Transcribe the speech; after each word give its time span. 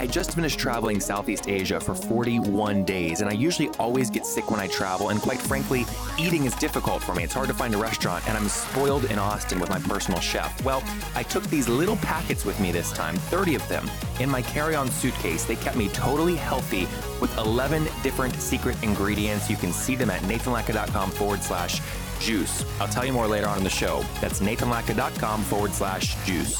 I 0.00 0.06
just 0.06 0.34
finished 0.34 0.58
traveling 0.58 0.98
Southeast 0.98 1.46
Asia 1.46 1.78
for 1.78 1.94
41 1.94 2.84
days, 2.84 3.20
and 3.20 3.28
I 3.28 3.34
usually 3.34 3.68
always 3.78 4.08
get 4.08 4.24
sick 4.24 4.50
when 4.50 4.58
I 4.58 4.66
travel, 4.66 5.10
and 5.10 5.20
quite 5.20 5.38
frankly, 5.38 5.84
eating 6.18 6.46
is 6.46 6.54
difficult 6.54 7.02
for 7.02 7.14
me. 7.14 7.22
It's 7.22 7.34
hard 7.34 7.48
to 7.48 7.54
find 7.54 7.74
a 7.74 7.76
restaurant, 7.76 8.26
and 8.26 8.34
I'm 8.34 8.48
spoiled 8.48 9.04
in 9.04 9.18
Austin 9.18 9.60
with 9.60 9.68
my 9.68 9.78
personal 9.80 10.18
chef. 10.18 10.64
Well, 10.64 10.82
I 11.14 11.22
took 11.22 11.44
these 11.48 11.68
little 11.68 11.96
packets 11.96 12.46
with 12.46 12.58
me 12.60 12.72
this 12.72 12.92
time, 12.92 13.14
30 13.14 13.56
of 13.56 13.68
them, 13.68 13.90
in 14.20 14.30
my 14.30 14.40
carry 14.40 14.74
on 14.74 14.90
suitcase. 14.90 15.44
They 15.44 15.56
kept 15.56 15.76
me 15.76 15.90
totally 15.90 16.36
healthy 16.36 16.88
with 17.20 17.36
11 17.36 17.84
different 18.02 18.34
secret 18.36 18.82
ingredients. 18.82 19.50
You 19.50 19.56
can 19.56 19.70
see 19.70 19.96
them 19.96 20.08
at 20.08 20.22
nathanlatka.com 20.22 21.10
forward 21.10 21.42
slash 21.42 21.82
juice. 22.20 22.64
I'll 22.80 22.88
tell 22.88 23.04
you 23.04 23.12
more 23.12 23.26
later 23.26 23.48
on 23.48 23.58
in 23.58 23.64
the 23.64 23.68
show. 23.68 24.02
That's 24.22 24.40
nathanlatka.com 24.40 25.42
forward 25.42 25.74
slash 25.74 26.16
juice. 26.24 26.58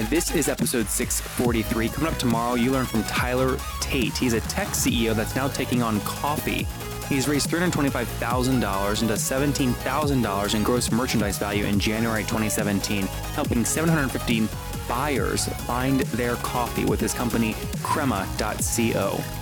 And 0.00 0.08
this 0.08 0.34
is 0.34 0.48
episode 0.48 0.88
643. 0.88 1.90
Coming 1.90 2.10
up 2.10 2.18
tomorrow, 2.18 2.54
you 2.54 2.70
learn 2.70 2.86
from 2.86 3.02
Tyler 3.02 3.58
Tate. 3.82 4.16
He's 4.16 4.32
a 4.32 4.40
tech 4.40 4.68
CEO 4.68 5.14
that's 5.14 5.36
now 5.36 5.46
taking 5.46 5.82
on 5.82 6.00
coffee. 6.00 6.66
He's 7.06 7.28
raised 7.28 7.50
$325,000 7.50 9.00
and 9.00 9.08
does 9.10 9.22
$17,000 9.22 10.54
in 10.54 10.62
gross 10.62 10.90
merchandise 10.90 11.36
value 11.36 11.66
in 11.66 11.78
January 11.78 12.22
2017, 12.22 13.08
helping 13.34 13.62
715 13.62 14.48
buyers 14.88 15.48
find 15.66 16.00
their 16.00 16.36
coffee 16.36 16.86
with 16.86 16.98
his 16.98 17.12
company, 17.12 17.54
crema.co. 17.82 19.39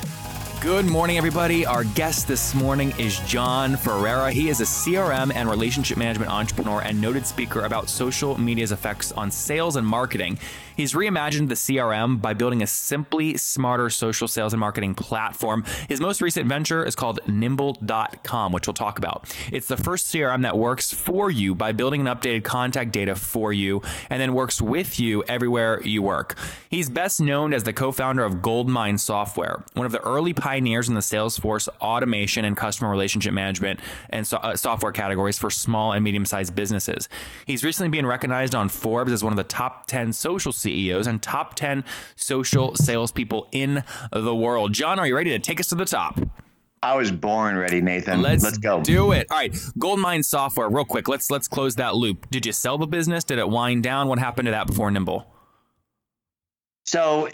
Good 0.61 0.87
morning, 0.87 1.17
everybody. 1.19 1.65
Our 1.65 1.85
guest 1.85 2.27
this 2.27 2.53
morning 2.53 2.93
is 2.99 3.21
John 3.21 3.77
Ferrara. 3.77 4.33
He 4.33 4.49
is 4.49 4.61
a 4.61 4.65
CRM 4.65 5.33
and 5.33 5.49
relationship 5.49 5.97
management 5.97 6.33
entrepreneur 6.33 6.81
and 6.81 7.01
noted 7.01 7.25
speaker 7.25 7.61
about 7.65 7.89
social 7.89 8.37
media's 8.41 8.73
effects 8.73 9.13
on 9.13 9.31
sales 9.31 9.77
and 9.77 9.87
marketing. 9.87 10.37
He's 10.79 10.93
reimagined 10.93 11.49
the 11.49 11.57
CRM 11.57 12.23
by 12.23 12.35
building 12.35 12.63
a 12.63 12.67
simply 12.69 13.37
smarter 13.37 13.91
social 13.91 14.29
sales 14.29 14.53
and 14.53 14.61
marketing 14.61 14.95
platform. 14.95 15.65
His 15.89 16.01
most 16.01 16.23
recent 16.23 16.49
venture 16.49 16.85
is 16.85 16.95
called 16.95 17.19
Nimble.com, 17.27 18.53
which 18.53 18.69
we'll 18.69 18.75
talk 18.75 18.97
about. 18.97 19.35
It's 19.51 19.67
the 19.67 19.77
first 19.77 20.07
CRM 20.07 20.43
that 20.43 20.57
works 20.57 20.93
for 20.93 21.33
you 21.33 21.57
by 21.57 21.73
building 21.73 22.07
an 22.07 22.07
updated 22.07 22.45
contact 22.45 22.93
data 22.93 23.17
for 23.17 23.53
you 23.53 23.83
and 24.09 24.21
then 24.21 24.35
works 24.35 24.63
with 24.63 25.01
you 25.01 25.25
everywhere 25.25 25.83
you 25.83 26.01
work. 26.01 26.39
He's 26.71 26.89
best 26.89 27.21
known 27.21 27.53
as 27.53 27.65
the 27.65 27.73
co 27.73 27.91
founder 27.91 28.23
of 28.23 28.41
Goldmine 28.41 28.99
Software, 28.99 29.65
one 29.75 29.85
of 29.85 29.91
the 29.91 30.01
early 30.03 30.33
pioneers 30.33 30.89
in 30.89 30.95
the 30.95 31.01
Salesforce 31.01 31.69
automation 31.81 32.45
and 32.45 32.57
customer 32.57 32.89
relationship 32.89 33.33
management 33.33 33.81
and 34.11 34.25
so, 34.25 34.37
uh, 34.37 34.55
software 34.55 34.93
categories 34.93 35.39
for 35.41 35.51
small 35.51 35.91
and 35.91 36.05
medium 36.05 36.25
sized 36.25 36.55
businesses. 36.55 37.09
He's 37.47 37.65
recently 37.65 37.91
been 37.91 38.07
recognized 38.07 38.55
on 38.55 38.69
Forbes 38.69 39.11
as 39.11 39.25
one 39.25 39.33
of 39.33 39.39
the 39.39 39.43
top 39.43 39.89
10 39.89 40.13
social 40.13 40.53
CEOs 40.69 41.07
and 41.07 41.23
top 41.23 41.55
10 41.55 41.85
social 42.17 42.75
salespeople 42.75 43.49
in 43.53 43.83
the 44.13 44.35
world. 44.35 44.73
John, 44.73 44.99
are 44.99 45.07
you 45.07 45.17
ready 45.17 45.31
to 45.31 45.39
take 45.39 45.61
us 45.61 45.69
to 45.69 45.75
the 45.75 45.85
top? 45.85 46.21
I 46.83 46.97
was 46.97 47.11
born 47.11 47.57
ready, 47.57 47.81
Nathan. 47.81 48.23
Let's, 48.23 48.45
Let's 48.45 48.59
go. 48.59 48.83
Do 48.83 49.13
it. 49.13 49.27
All 49.31 49.39
right. 49.39 49.57
Goldmine 49.79 50.23
Software, 50.23 50.69
real 50.69 50.85
quick. 50.85 51.09
Let's 51.09 51.31
let's 51.31 51.49
close 51.49 51.75
that 51.77 51.97
loop. 51.97 52.31
Did 52.31 52.47
you 52.47 52.53
sell 52.53 52.79
the 52.79 52.87
business? 52.87 53.25
Did 53.25 53.39
it 53.39 53.49
wind 53.49 53.83
down? 53.83 54.07
What 54.07 54.19
happened 54.19 54.47
to 54.47 54.53
that 54.53 54.69
before 54.69 54.91
Nimble? 54.91 55.27
So 56.85 57.31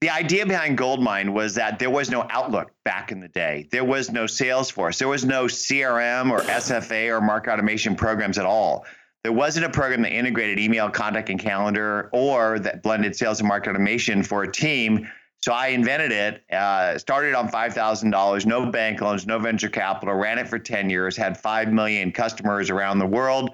the 0.00 0.10
idea 0.10 0.46
behind 0.46 0.78
Goldmine 0.78 1.32
was 1.32 1.56
that 1.56 1.78
there 1.78 1.90
was 1.90 2.10
no 2.10 2.26
Outlook 2.30 2.70
back 2.84 3.10
in 3.10 3.20
the 3.20 3.28
day. 3.28 3.68
There 3.72 3.84
was 3.84 4.12
no 4.12 4.24
Salesforce. 4.24 4.98
There 4.98 5.08
was 5.08 5.24
no 5.24 5.46
CRM 5.46 6.30
or 6.30 6.40
SFA 6.40 7.08
or 7.08 7.20
market 7.20 7.52
automation 7.52 7.96
programs 7.96 8.38
at 8.38 8.46
all. 8.46 8.84
There 9.24 9.32
wasn't 9.32 9.64
a 9.64 9.70
program 9.70 10.02
that 10.02 10.12
integrated 10.12 10.58
email, 10.58 10.90
contact, 10.90 11.30
and 11.30 11.40
calendar 11.40 12.10
or 12.12 12.58
that 12.58 12.82
blended 12.82 13.16
sales 13.16 13.40
and 13.40 13.48
market 13.48 13.70
automation 13.70 14.22
for 14.22 14.42
a 14.42 14.52
team. 14.52 15.08
So 15.42 15.52
I 15.52 15.68
invented 15.68 16.12
it, 16.12 16.42
uh, 16.54 16.98
started 16.98 17.34
on 17.34 17.48
$5,000, 17.48 18.46
no 18.46 18.70
bank 18.70 19.00
loans, 19.00 19.26
no 19.26 19.38
venture 19.38 19.68
capital, 19.68 20.14
ran 20.14 20.38
it 20.38 20.46
for 20.48 20.58
10 20.58 20.90
years, 20.90 21.16
had 21.16 21.38
5 21.38 21.72
million 21.72 22.12
customers 22.12 22.70
around 22.70 22.98
the 22.98 23.06
world, 23.06 23.50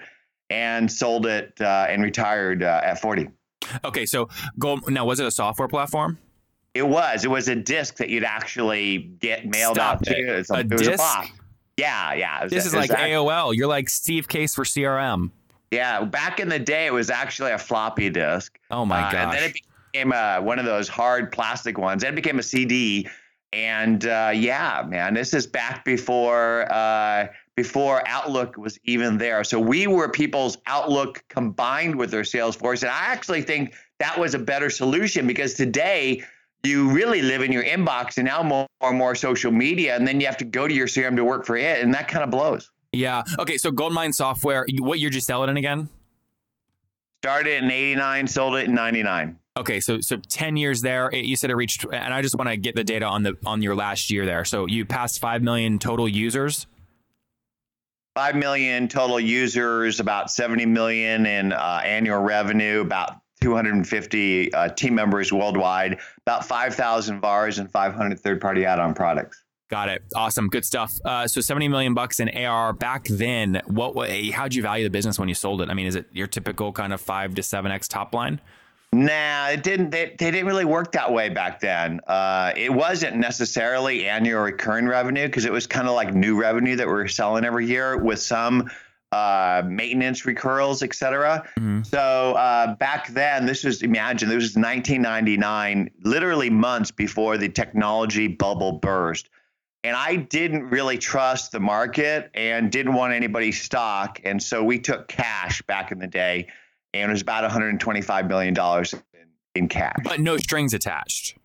and 0.50 0.90
sold 0.90 1.26
it 1.26 1.52
uh, 1.60 1.86
and 1.88 2.02
retired 2.02 2.62
uh, 2.64 2.80
at 2.84 3.00
40. 3.00 3.28
Okay, 3.84 4.06
so 4.06 4.28
Gold 4.58 4.90
now 4.90 5.04
was 5.04 5.20
it 5.20 5.26
a 5.26 5.30
software 5.30 5.68
platform? 5.68 6.18
It 6.74 6.86
was. 6.86 7.24
It 7.24 7.30
was 7.30 7.48
a 7.48 7.54
disc 7.56 7.96
that 7.96 8.08
you'd 8.08 8.24
actually 8.24 8.98
get 8.98 9.46
mailed 9.46 9.76
Stop 9.76 9.98
out 9.98 10.04
to. 10.04 10.12
it. 10.12 10.18
you. 10.18 10.32
It's 10.32 10.50
a, 10.50 10.54
A 10.54 10.58
it 10.60 10.70
was 10.72 10.82
a 10.82 10.90
disc? 10.90 10.98
box. 10.98 11.28
Yeah, 11.76 12.14
yeah. 12.14 12.42
Was 12.44 12.52
This 12.52 12.66
is 12.66 12.74
like 12.74 12.90
AOL. 12.90 13.54
You're 13.54 13.68
like 13.68 13.88
Steve 13.88 14.28
Case 14.28 14.54
for 14.54 14.64
CRM. 14.64 15.30
Yeah, 15.70 16.04
back 16.04 16.40
in 16.40 16.48
the 16.48 16.58
day, 16.58 16.86
it 16.86 16.92
was 16.92 17.10
actually 17.10 17.52
a 17.52 17.58
floppy 17.58 18.10
disk. 18.10 18.58
Oh 18.70 18.84
my 18.84 19.02
Uh, 19.02 19.16
And 19.16 19.32
then 19.32 19.42
it 19.44 19.54
became 19.92 20.12
uh, 20.12 20.40
one 20.40 20.58
of 20.58 20.64
those 20.64 20.88
hard 20.88 21.30
plastic 21.30 21.78
ones. 21.78 22.02
Then 22.02 22.12
it 22.12 22.16
became 22.16 22.38
a 22.38 22.42
CD. 22.42 23.08
And 23.52 24.04
uh, 24.06 24.30
yeah, 24.32 24.84
man, 24.86 25.14
this 25.14 25.34
is 25.34 25.46
back 25.46 25.84
before 25.84 26.70
uh, 26.72 27.26
before 27.56 28.02
Outlook 28.06 28.56
was 28.56 28.78
even 28.84 29.18
there. 29.18 29.42
So 29.42 29.58
we 29.58 29.86
were 29.88 30.08
people's 30.08 30.58
Outlook 30.66 31.24
combined 31.28 31.96
with 31.96 32.12
their 32.12 32.22
Salesforce, 32.22 32.82
and 32.82 32.90
I 32.90 33.06
actually 33.06 33.42
think 33.42 33.74
that 33.98 34.18
was 34.18 34.34
a 34.34 34.38
better 34.38 34.70
solution 34.70 35.26
because 35.26 35.54
today 35.54 36.22
you 36.62 36.90
really 36.90 37.22
live 37.22 37.42
in 37.42 37.50
your 37.50 37.64
inbox, 37.64 38.18
and 38.18 38.26
now 38.26 38.42
more 38.44 38.68
and 38.82 38.96
more 38.96 39.16
social 39.16 39.50
media, 39.50 39.96
and 39.96 40.06
then 40.06 40.20
you 40.20 40.26
have 40.26 40.36
to 40.38 40.44
go 40.44 40.68
to 40.68 40.74
your 40.74 40.86
CRM 40.86 41.16
to 41.16 41.24
work 41.24 41.44
for 41.44 41.56
it, 41.56 41.82
and 41.82 41.92
that 41.92 42.06
kind 42.06 42.22
of 42.22 42.30
blows. 42.30 42.70
Yeah. 42.92 43.22
Okay, 43.38 43.56
so 43.56 43.70
Goldmine 43.70 44.12
Software, 44.12 44.66
what 44.78 44.98
year 44.98 45.10
did 45.10 45.14
you 45.16 45.20
sell 45.20 45.44
it 45.44 45.48
in 45.48 45.56
again? 45.56 45.88
Started 47.22 47.62
in 47.62 47.70
'89, 47.70 48.26
sold 48.26 48.56
it 48.56 48.66
in 48.66 48.74
'99. 48.74 49.38
Okay, 49.58 49.80
so 49.80 50.00
so 50.00 50.16
10 50.16 50.56
years 50.56 50.80
there. 50.80 51.10
It- 51.12 51.26
you 51.26 51.36
said 51.36 51.50
it 51.50 51.56
reached 51.56 51.84
and 51.84 52.14
I 52.14 52.22
just 52.22 52.34
want 52.34 52.48
to 52.48 52.56
get 52.56 52.74
the 52.74 52.84
data 52.84 53.04
on 53.04 53.22
the 53.22 53.36
on 53.44 53.62
your 53.62 53.74
last 53.74 54.10
year 54.10 54.24
there. 54.24 54.44
So 54.44 54.66
you 54.66 54.84
passed 54.86 55.20
5 55.20 55.42
million 55.42 55.78
total 55.78 56.08
users. 56.08 56.66
5 58.16 58.36
million 58.36 58.88
total 58.88 59.20
users, 59.20 60.00
about 60.00 60.30
70 60.30 60.66
million 60.66 61.26
in 61.26 61.52
uh, 61.52 61.80
annual 61.84 62.20
revenue, 62.20 62.80
about 62.80 63.18
250 63.40 64.52
uh, 64.52 64.68
team 64.70 64.94
members 64.94 65.32
worldwide, 65.32 65.98
about 66.26 66.44
5,000 66.44 67.20
VARs 67.20 67.58
and 67.58 67.70
500 67.70 68.18
third 68.18 68.40
party 68.40 68.64
add 68.64 68.78
on 68.80 68.94
products. 68.94 69.44
Got 69.70 69.88
it. 69.88 70.02
Awesome. 70.16 70.48
Good 70.48 70.64
stuff. 70.64 70.92
Uh, 71.04 71.28
so 71.28 71.40
70 71.40 71.68
million 71.68 71.94
bucks 71.94 72.18
in 72.18 72.28
AR 72.28 72.72
back 72.72 73.04
then. 73.04 73.62
What 73.66 73.94
wa- 73.94 74.08
how'd 74.32 74.52
you 74.52 74.62
value 74.62 74.82
the 74.82 74.90
business 74.90 75.16
when 75.16 75.28
you 75.28 75.34
sold 75.34 75.62
it? 75.62 75.70
I 75.70 75.74
mean, 75.74 75.86
is 75.86 75.94
it 75.94 76.06
your 76.12 76.26
typical 76.26 76.72
kind 76.72 76.92
of 76.92 77.00
5 77.00 77.36
to 77.36 77.42
7x 77.42 77.86
top 77.88 78.12
line? 78.12 78.40
Nah, 78.92 79.50
it 79.50 79.62
didn't. 79.62 79.90
They, 79.90 80.16
they 80.18 80.32
didn't 80.32 80.46
really 80.46 80.64
work 80.64 80.90
that 80.92 81.12
way 81.12 81.28
back 81.28 81.60
then. 81.60 82.00
Uh, 82.08 82.52
it 82.56 82.72
wasn't 82.72 83.16
necessarily 83.16 84.08
annual 84.08 84.42
recurring 84.42 84.86
revenue 84.88 85.26
because 85.26 85.44
it 85.44 85.52
was 85.52 85.68
kind 85.68 85.86
of 85.86 85.94
like 85.94 86.12
new 86.12 86.34
revenue 86.34 86.74
that 86.74 86.88
we 86.88 86.92
were 86.92 87.06
selling 87.06 87.44
every 87.44 87.66
year 87.66 87.96
with 87.96 88.18
some 88.18 88.68
uh, 89.12 89.62
maintenance 89.64 90.26
recurrals, 90.26 90.82
et 90.82 90.92
cetera. 90.94 91.48
So 91.84 92.32
uh, 92.34 92.74
back 92.74 93.08
then, 93.10 93.46
this 93.46 93.62
was 93.62 93.82
imagine 93.82 94.28
this 94.28 94.36
was 94.36 94.56
1999, 94.56 95.90
literally 96.02 96.50
months 96.50 96.90
before 96.90 97.38
the 97.38 97.48
technology 97.48 98.26
bubble 98.26 98.72
burst. 98.72 99.28
And 99.82 99.96
I 99.96 100.16
didn't 100.16 100.68
really 100.68 100.98
trust 100.98 101.52
the 101.52 101.60
market 101.60 102.30
and 102.34 102.70
didn't 102.70 102.92
want 102.92 103.14
anybody's 103.14 103.62
stock. 103.62 104.20
And 104.24 104.42
so 104.42 104.62
we 104.62 104.78
took 104.78 105.08
cash 105.08 105.62
back 105.62 105.90
in 105.90 105.98
the 105.98 106.06
day, 106.06 106.48
and 106.92 107.10
it 107.10 107.12
was 107.12 107.22
about 107.22 107.50
$125 107.50 108.28
million 108.28 108.54
in, 108.54 109.28
in 109.54 109.68
cash. 109.68 109.96
But 110.04 110.20
no 110.20 110.36
strings 110.36 110.74
attached. 110.74 111.38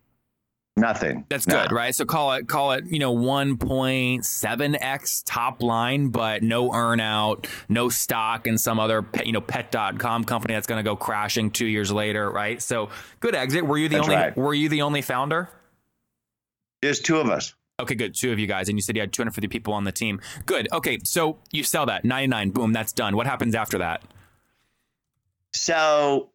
Nothing. 0.78 1.24
That's 1.30 1.46
No. 1.46 1.62
good, 1.62 1.72
right? 1.72 1.94
So 1.94 2.04
call 2.04 2.34
it 2.34 2.48
call 2.48 2.72
it, 2.72 2.84
you 2.84 2.98
know, 2.98 3.16
1.7x 3.16 5.22
top 5.24 5.62
line, 5.62 6.08
but 6.08 6.42
no 6.42 6.68
earnout, 6.68 7.46
no 7.70 7.88
stock 7.88 8.46
in 8.46 8.58
some 8.58 8.78
other 8.78 9.00
pet, 9.00 9.26
you 9.26 9.32
know, 9.32 9.40
pet.com 9.40 10.24
company 10.24 10.52
that's 10.52 10.66
going 10.66 10.78
to 10.78 10.82
go 10.88 10.94
crashing 10.94 11.50
2 11.50 11.64
years 11.64 11.90
later, 11.90 12.30
right? 12.30 12.60
So 12.60 12.90
good 13.20 13.34
exit. 13.34 13.66
Were 13.66 13.78
you 13.78 13.88
the 13.88 13.96
That's 13.96 14.08
only 14.08 14.16
right. 14.16 14.36
were 14.36 14.52
you 14.52 14.68
the 14.68 14.82
only 14.82 15.00
founder? 15.00 15.48
There's 16.82 17.00
two 17.00 17.20
of 17.20 17.30
us. 17.30 17.54
Okay, 17.78 17.94
good. 17.94 18.14
Two 18.14 18.32
of 18.32 18.38
you 18.38 18.46
guys, 18.46 18.68
and 18.70 18.78
you 18.78 18.82
said 18.82 18.96
you 18.96 19.02
had 19.02 19.12
250 19.12 19.48
people 19.48 19.74
on 19.74 19.84
the 19.84 19.92
team. 19.92 20.20
Good. 20.46 20.66
Okay, 20.72 20.98
so 21.04 21.38
you 21.52 21.62
sell 21.62 21.84
that 21.86 22.06
99. 22.06 22.50
Boom, 22.50 22.72
that's 22.72 22.92
done. 22.92 23.14
What 23.16 23.26
happens 23.26 23.54
after 23.54 23.78
that? 23.78 24.02
So 25.54 26.30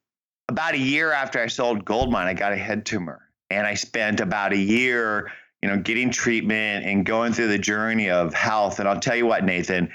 about 0.50 0.76
a 0.76 0.80
year 0.80 1.12
after 1.12 1.42
I 1.42 1.48
sold 1.48 1.84
Goldmine, 1.84 2.28
I 2.28 2.34
got 2.34 2.54
a 2.54 2.58
head 2.58 2.86
tumor. 2.86 3.28
and 3.50 3.68
I 3.68 3.74
spent 3.74 4.22
about 4.22 4.54
a 4.54 4.58
year, 4.58 5.32
you 5.62 5.70
know, 5.70 5.78
getting 5.78 6.10
treatment 6.10 6.86
and 6.86 7.06
going 7.06 7.34
through 7.34 7.50
the 7.50 7.58
journey 7.58 8.10
of 8.10 8.34
health. 8.34 8.80
And 8.80 8.88
I'll 8.88 9.00
tell 9.00 9.16
you 9.16 9.26
what, 9.26 9.44
Nathan, 9.44 9.92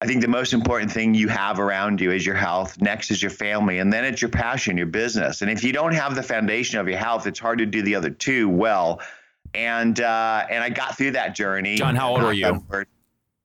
I 0.00 0.06
think 0.06 0.20
the 0.20 0.28
most 0.28 0.52
important 0.52 0.90
thing 0.90 1.14
you 1.14 1.28
have 1.28 1.60
around 1.60 2.00
you 2.00 2.10
is 2.12 2.26
your 2.26 2.34
health. 2.34 2.80
Next 2.80 3.10
is 3.10 3.22
your 3.22 3.30
family, 3.30 3.78
and 3.78 3.92
then 3.92 4.04
it's 4.04 4.20
your 4.20 4.30
passion, 4.30 4.76
your 4.76 4.86
business. 4.86 5.42
And 5.42 5.50
if 5.50 5.62
you 5.62 5.72
don't 5.72 5.94
have 5.94 6.14
the 6.14 6.22
foundation 6.22 6.78
of 6.78 6.88
your 6.88 6.98
health, 6.98 7.26
it's 7.26 7.38
hard 7.38 7.58
to 7.58 7.66
do 7.66 7.82
the 7.82 7.94
other 7.94 8.10
two 8.10 8.48
well. 8.48 9.00
And 9.54 10.00
uh, 10.00 10.46
and 10.50 10.62
I 10.62 10.70
got 10.70 10.96
through 10.96 11.12
that 11.12 11.34
journey. 11.34 11.76
John, 11.76 11.96
how 11.96 12.10
old 12.10 12.22
were 12.22 12.32
you? 12.32 12.62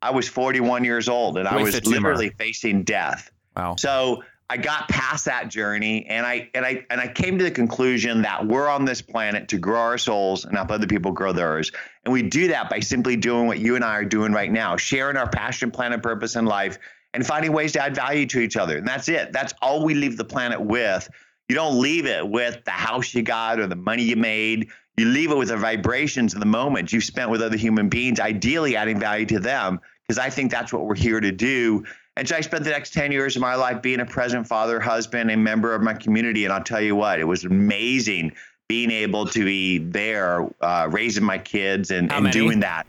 I 0.02 0.12
was 0.12 0.28
41 0.28 0.84
years 0.84 1.08
old, 1.08 1.38
and 1.38 1.46
With 1.46 1.54
I 1.54 1.64
was 1.64 1.86
literally 1.86 2.30
facing 2.30 2.84
death. 2.84 3.32
Wow. 3.56 3.76
So 3.78 4.24
I 4.50 4.58
got 4.58 4.90
past 4.90 5.26
that 5.26 5.48
journey 5.48 6.06
and 6.06 6.26
I 6.26 6.50
and 6.54 6.66
I 6.66 6.86
and 6.90 7.00
I 7.00 7.08
came 7.08 7.38
to 7.38 7.44
the 7.44 7.52
conclusion 7.52 8.22
that 8.24 8.46
we're 8.46 8.68
on 8.68 8.86
this 8.86 9.02
planet 9.02 9.48
to 9.50 9.58
grow 9.58 9.80
our 9.80 9.98
souls 9.98 10.46
and 10.46 10.56
help 10.56 10.70
other 10.70 10.86
people 10.86 11.12
grow 11.12 11.32
theirs. 11.32 11.72
And 12.04 12.14
we 12.14 12.22
do 12.22 12.50
that 12.50 12.70
by 12.70 12.82
simply 12.82 13.16
doing 13.16 13.48
what 13.48 13.60
you 13.60 13.76
and 13.76 13.84
I 13.84 13.96
are 13.96 14.06
doing 14.06 14.34
right 14.34 14.52
now, 14.52 14.76
sharing 14.76 15.18
our 15.18 15.30
passion, 15.30 15.72
plan, 15.72 15.94
and 15.94 16.04
purpose 16.04 16.36
in 16.36 16.46
life 16.46 16.78
and 17.14 17.26
finding 17.26 17.54
ways 17.54 17.72
to 17.74 17.80
add 17.82 17.96
value 17.96 18.26
to 18.28 18.42
each 18.42 18.58
other. 18.58 18.78
And 18.78 18.88
that's 18.88 19.08
it. 19.08 19.32
That's 19.32 19.54
all 19.62 19.84
we 19.84 19.94
leave 19.94 20.18
the 20.18 20.26
planet 20.26 20.60
with. 20.60 21.10
You 21.48 21.56
don't 21.56 21.80
leave 21.80 22.06
it 22.06 22.28
with 22.28 22.64
the 22.66 22.72
house 22.72 23.14
you 23.14 23.22
got 23.22 23.60
or 23.60 23.68
the 23.68 23.76
money 23.76 24.04
you 24.04 24.16
made. 24.16 24.70
You 24.98 25.06
leave 25.08 25.32
it 25.32 25.38
with 25.38 25.48
the 25.48 25.58
vibrations 25.58 26.34
of 26.34 26.40
the 26.40 26.46
moment 26.46 26.94
you've 26.94 27.04
spent 27.04 27.30
with 27.30 27.42
other 27.42 27.58
human 27.58 27.90
beings, 27.90 28.20
ideally 28.20 28.76
adding 28.76 29.00
value 29.00 29.26
to 29.28 29.40
them, 29.40 29.80
because 30.08 30.20
I 30.20 30.30
think 30.30 30.52
that's 30.52 30.72
what 30.72 30.86
we're 30.86 30.96
here 30.96 31.20
to 31.20 31.32
do. 31.32 31.84
And 32.16 32.30
so 32.30 32.36
I 32.36 32.42
spent 32.42 32.64
the 32.64 32.70
next 32.70 32.94
10 32.94 33.12
years 33.12 33.36
of 33.36 33.42
my 33.42 33.56
life 33.56 33.82
being 33.82 34.00
a 34.00 34.06
present 34.06 34.48
father, 34.48 34.80
husband, 34.80 35.32
and 35.32 35.44
member 35.44 35.74
of 35.74 35.82
my 35.82 35.96
community. 35.96 36.44
And 36.44 36.54
I'll 36.54 36.64
tell 36.64 36.82
you 36.82 36.96
what, 36.96 37.20
it 37.20 37.24
was 37.24 37.44
amazing 37.44 38.34
being 38.68 38.92
able 38.92 39.26
to 39.28 39.44
be 39.44 39.80
there, 39.80 40.48
uh, 40.62 40.88
raising 40.92 41.24
my 41.24 41.40
kids 41.40 41.90
and, 41.90 42.12
and 42.12 42.32
doing 42.32 42.60
that. 42.60 42.86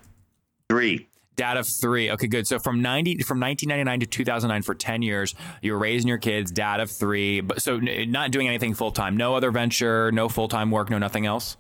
Three. 0.69 1.09
Dad 1.37 1.56
of 1.56 1.67
three. 1.67 2.11
Okay, 2.12 2.29
good. 2.29 2.47
So 2.47 2.61
from 2.61 2.81
ninety 2.81 3.19
from 3.19 3.41
nineteen 3.41 3.69
ninety 3.69 3.83
nine 3.83 3.99
to 4.01 4.06
two 4.06 4.25
thousand 4.25 4.51
nine 4.51 4.62
for 4.62 4.73
ten 4.73 5.03
years, 5.03 5.35
you're 5.62 5.79
raising 5.79 6.06
your 6.06 6.19
kids. 6.19 6.53
Dad 6.53 6.79
of 6.79 6.91
three, 6.91 7.41
but 7.41 7.61
so 7.61 7.79
n- 7.79 8.12
not 8.12 8.31
doing 8.31 8.47
anything 8.47 8.73
full 8.73 8.93
time. 8.93 9.17
No 9.17 9.35
other 9.35 9.51
venture. 9.51 10.12
No 10.12 10.29
full 10.29 10.47
time 10.47 10.71
work. 10.71 10.91
No 10.91 10.99
nothing 10.99 11.27
else. 11.27 11.56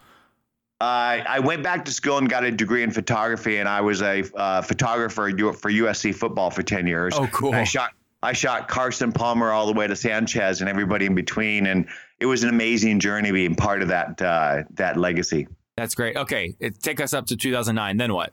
Uh, 0.80 1.22
I 1.26 1.38
went 1.38 1.62
back 1.62 1.84
to 1.84 1.92
school 1.92 2.18
and 2.18 2.28
got 2.28 2.44
a 2.44 2.50
degree 2.50 2.82
in 2.82 2.90
photography, 2.90 3.58
and 3.58 3.68
I 3.68 3.80
was 3.80 4.02
a 4.02 4.24
uh, 4.36 4.60
photographer 4.60 5.30
for 5.30 5.70
USC 5.70 6.14
football 6.14 6.50
for 6.50 6.62
ten 6.62 6.86
years. 6.86 7.14
Oh, 7.16 7.26
cool. 7.28 7.50
And 7.50 7.58
I 7.58 7.64
shot 7.64 7.92
I 8.24 8.32
shot 8.32 8.68
Carson 8.68 9.12
Palmer 9.12 9.52
all 9.52 9.66
the 9.66 9.72
way 9.72 9.86
to 9.86 9.94
Sanchez 9.94 10.60
and 10.60 10.68
everybody 10.68 11.06
in 11.06 11.14
between, 11.14 11.66
and 11.66 11.86
it 12.18 12.26
was 12.26 12.42
an 12.42 12.48
amazing 12.48 12.98
journey 12.98 13.30
being 13.30 13.54
part 13.54 13.82
of 13.82 13.88
that 13.88 14.20
uh, 14.20 14.64
that 14.74 14.96
legacy. 14.96 15.46
That's 15.76 15.94
great. 15.94 16.16
Okay, 16.16 16.56
it, 16.58 16.80
take 16.80 17.00
us 17.00 17.12
up 17.12 17.26
to 17.26 17.36
two 17.36 17.52
thousand 17.52 17.76
nine. 17.76 17.96
Then 17.96 18.12
what? 18.14 18.32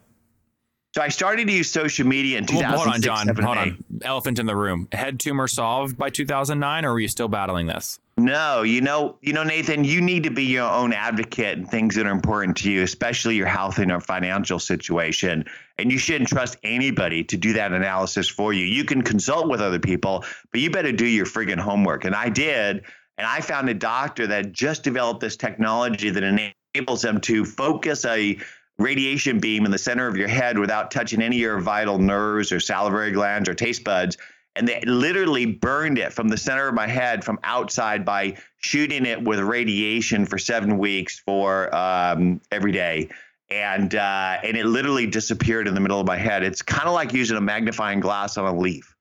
So 0.95 1.01
I 1.01 1.09
started 1.09 1.47
to 1.47 1.53
use 1.53 1.69
social 1.69 2.05
media 2.05 2.37
in 2.37 2.43
Hold, 2.45 2.63
2006. 2.63 2.83
hold 2.83 2.95
on, 2.95 3.35
John. 3.35 3.45
Hold 3.45 3.57
on. 3.57 3.83
Elephant 4.03 4.39
in 4.39 4.45
the 4.45 4.55
room. 4.57 4.89
Head 4.91 5.21
tumor 5.21 5.47
solved 5.47 5.97
by 5.97 6.09
two 6.09 6.25
thousand 6.25 6.59
nine, 6.59 6.85
or 6.85 6.93
were 6.93 6.99
you 6.99 7.07
still 7.07 7.27
battling 7.27 7.67
this? 7.67 7.99
No, 8.21 8.61
you 8.61 8.81
know, 8.81 9.17
you 9.21 9.33
know, 9.33 9.43
Nathan, 9.43 9.83
you 9.83 9.99
need 9.99 10.23
to 10.23 10.29
be 10.29 10.43
your 10.43 10.69
own 10.69 10.93
advocate 10.93 11.57
in 11.57 11.65
things 11.65 11.95
that 11.95 12.05
are 12.05 12.11
important 12.11 12.55
to 12.57 12.71
you, 12.71 12.83
especially 12.83 13.35
your 13.35 13.47
health 13.47 13.79
and 13.79 13.89
your 13.89 13.99
financial 13.99 14.59
situation. 14.59 15.45
And 15.79 15.91
you 15.91 15.97
shouldn't 15.97 16.29
trust 16.29 16.57
anybody 16.61 17.23
to 17.23 17.35
do 17.35 17.53
that 17.53 17.73
analysis 17.73 18.29
for 18.29 18.53
you. 18.53 18.63
You 18.63 18.83
can 18.83 19.01
consult 19.01 19.49
with 19.49 19.59
other 19.59 19.79
people, 19.79 20.23
but 20.51 20.61
you 20.61 20.69
better 20.69 20.91
do 20.91 21.05
your 21.05 21.25
friggin' 21.25 21.57
homework. 21.57 22.05
And 22.05 22.13
I 22.13 22.29
did. 22.29 22.83
And 23.17 23.25
I 23.25 23.41
found 23.41 23.69
a 23.69 23.73
doctor 23.73 24.27
that 24.27 24.51
just 24.51 24.83
developed 24.83 25.21
this 25.21 25.35
technology 25.35 26.11
that 26.11 26.23
enables 26.23 27.01
them 27.01 27.21
to 27.21 27.43
focus 27.43 28.05
a 28.05 28.37
radiation 28.77 29.39
beam 29.39 29.65
in 29.65 29.71
the 29.71 29.79
center 29.79 30.07
of 30.07 30.15
your 30.15 30.27
head 30.27 30.59
without 30.59 30.91
touching 30.91 31.23
any 31.23 31.37
of 31.37 31.41
your 31.41 31.59
vital 31.59 31.97
nerves 31.97 32.51
or 32.51 32.59
salivary 32.59 33.11
glands 33.11 33.49
or 33.49 33.55
taste 33.55 33.83
buds 33.83 34.17
and 34.55 34.67
they 34.67 34.81
literally 34.85 35.45
burned 35.45 35.97
it 35.97 36.11
from 36.11 36.27
the 36.27 36.37
center 36.37 36.67
of 36.67 36.73
my 36.73 36.87
head 36.87 37.23
from 37.23 37.39
outside 37.43 38.03
by 38.03 38.35
shooting 38.57 39.05
it 39.05 39.23
with 39.23 39.39
radiation 39.39 40.25
for 40.25 40.37
seven 40.37 40.77
weeks 40.77 41.19
for 41.19 41.73
um, 41.75 42.41
every 42.51 42.71
day 42.71 43.09
and 43.49 43.95
uh, 43.95 44.37
and 44.43 44.55
it 44.57 44.65
literally 44.65 45.07
disappeared 45.07 45.67
in 45.67 45.73
the 45.73 45.79
middle 45.79 45.99
of 45.99 46.07
my 46.07 46.17
head 46.17 46.43
it's 46.43 46.61
kind 46.61 46.87
of 46.87 46.93
like 46.93 47.13
using 47.13 47.37
a 47.37 47.41
magnifying 47.41 47.99
glass 47.99 48.37
on 48.37 48.45
a 48.45 48.57
leaf 48.57 48.95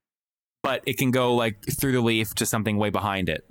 But 0.63 0.83
it 0.87 0.99
can 0.99 1.11
go 1.11 1.35
like 1.35 1.57
through 1.65 1.93
the 1.93 2.01
leaf 2.01 2.35
to 2.37 2.47
something 2.47 2.77
way 2.77 2.91
behind 2.91 3.29
it. 3.29 3.49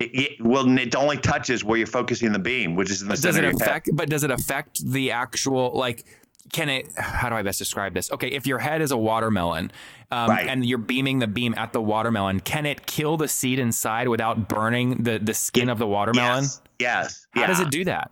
it, 0.00 0.10
it, 0.14 0.44
well 0.44 0.66
it 0.78 0.94
only 0.96 1.16
touches 1.16 1.64
where 1.64 1.78
you're 1.78 1.86
focusing 1.86 2.32
the 2.32 2.38
beam 2.38 2.74
which 2.76 2.90
is 2.90 3.02
in 3.02 3.08
the 3.08 3.14
does 3.14 3.22
center 3.22 3.38
it 3.48 3.54
of 3.54 3.58
your 3.58 3.60
head 3.60 3.68
affect? 3.68 3.90
But 3.94 4.08
does 4.08 4.24
it 4.24 4.30
affect 4.30 4.84
the 4.84 5.10
actual 5.12 5.72
like? 5.74 6.04
Can 6.52 6.68
it? 6.68 6.88
How 6.96 7.28
do 7.28 7.34
I 7.36 7.42
best 7.42 7.58
describe 7.58 7.94
this? 7.94 8.10
Okay, 8.10 8.28
if 8.28 8.46
your 8.46 8.58
head 8.58 8.82
is 8.82 8.90
a 8.90 8.96
watermelon, 8.96 9.70
um, 10.10 10.28
Right. 10.30 10.46
and 10.48 10.64
you're 10.66 10.78
beaming 10.78 11.18
the 11.20 11.26
beam 11.26 11.54
at 11.56 11.72
the 11.72 11.80
watermelon, 11.80 12.40
can 12.40 12.66
it 12.66 12.86
kill 12.86 13.16
the 13.16 13.28
seed 13.28 13.58
inside 13.58 14.08
without 14.08 14.48
burning 14.48 15.02
the 15.04 15.18
the 15.18 15.34
skin 15.34 15.68
of 15.68 15.78
the 15.78 15.86
watermelon? 15.86 16.44
yes 16.44 16.60
yes 16.78 17.26
How 17.34 17.46
does 17.46 17.60
it 17.60 17.70
do 17.70 17.84
that? 17.84 18.10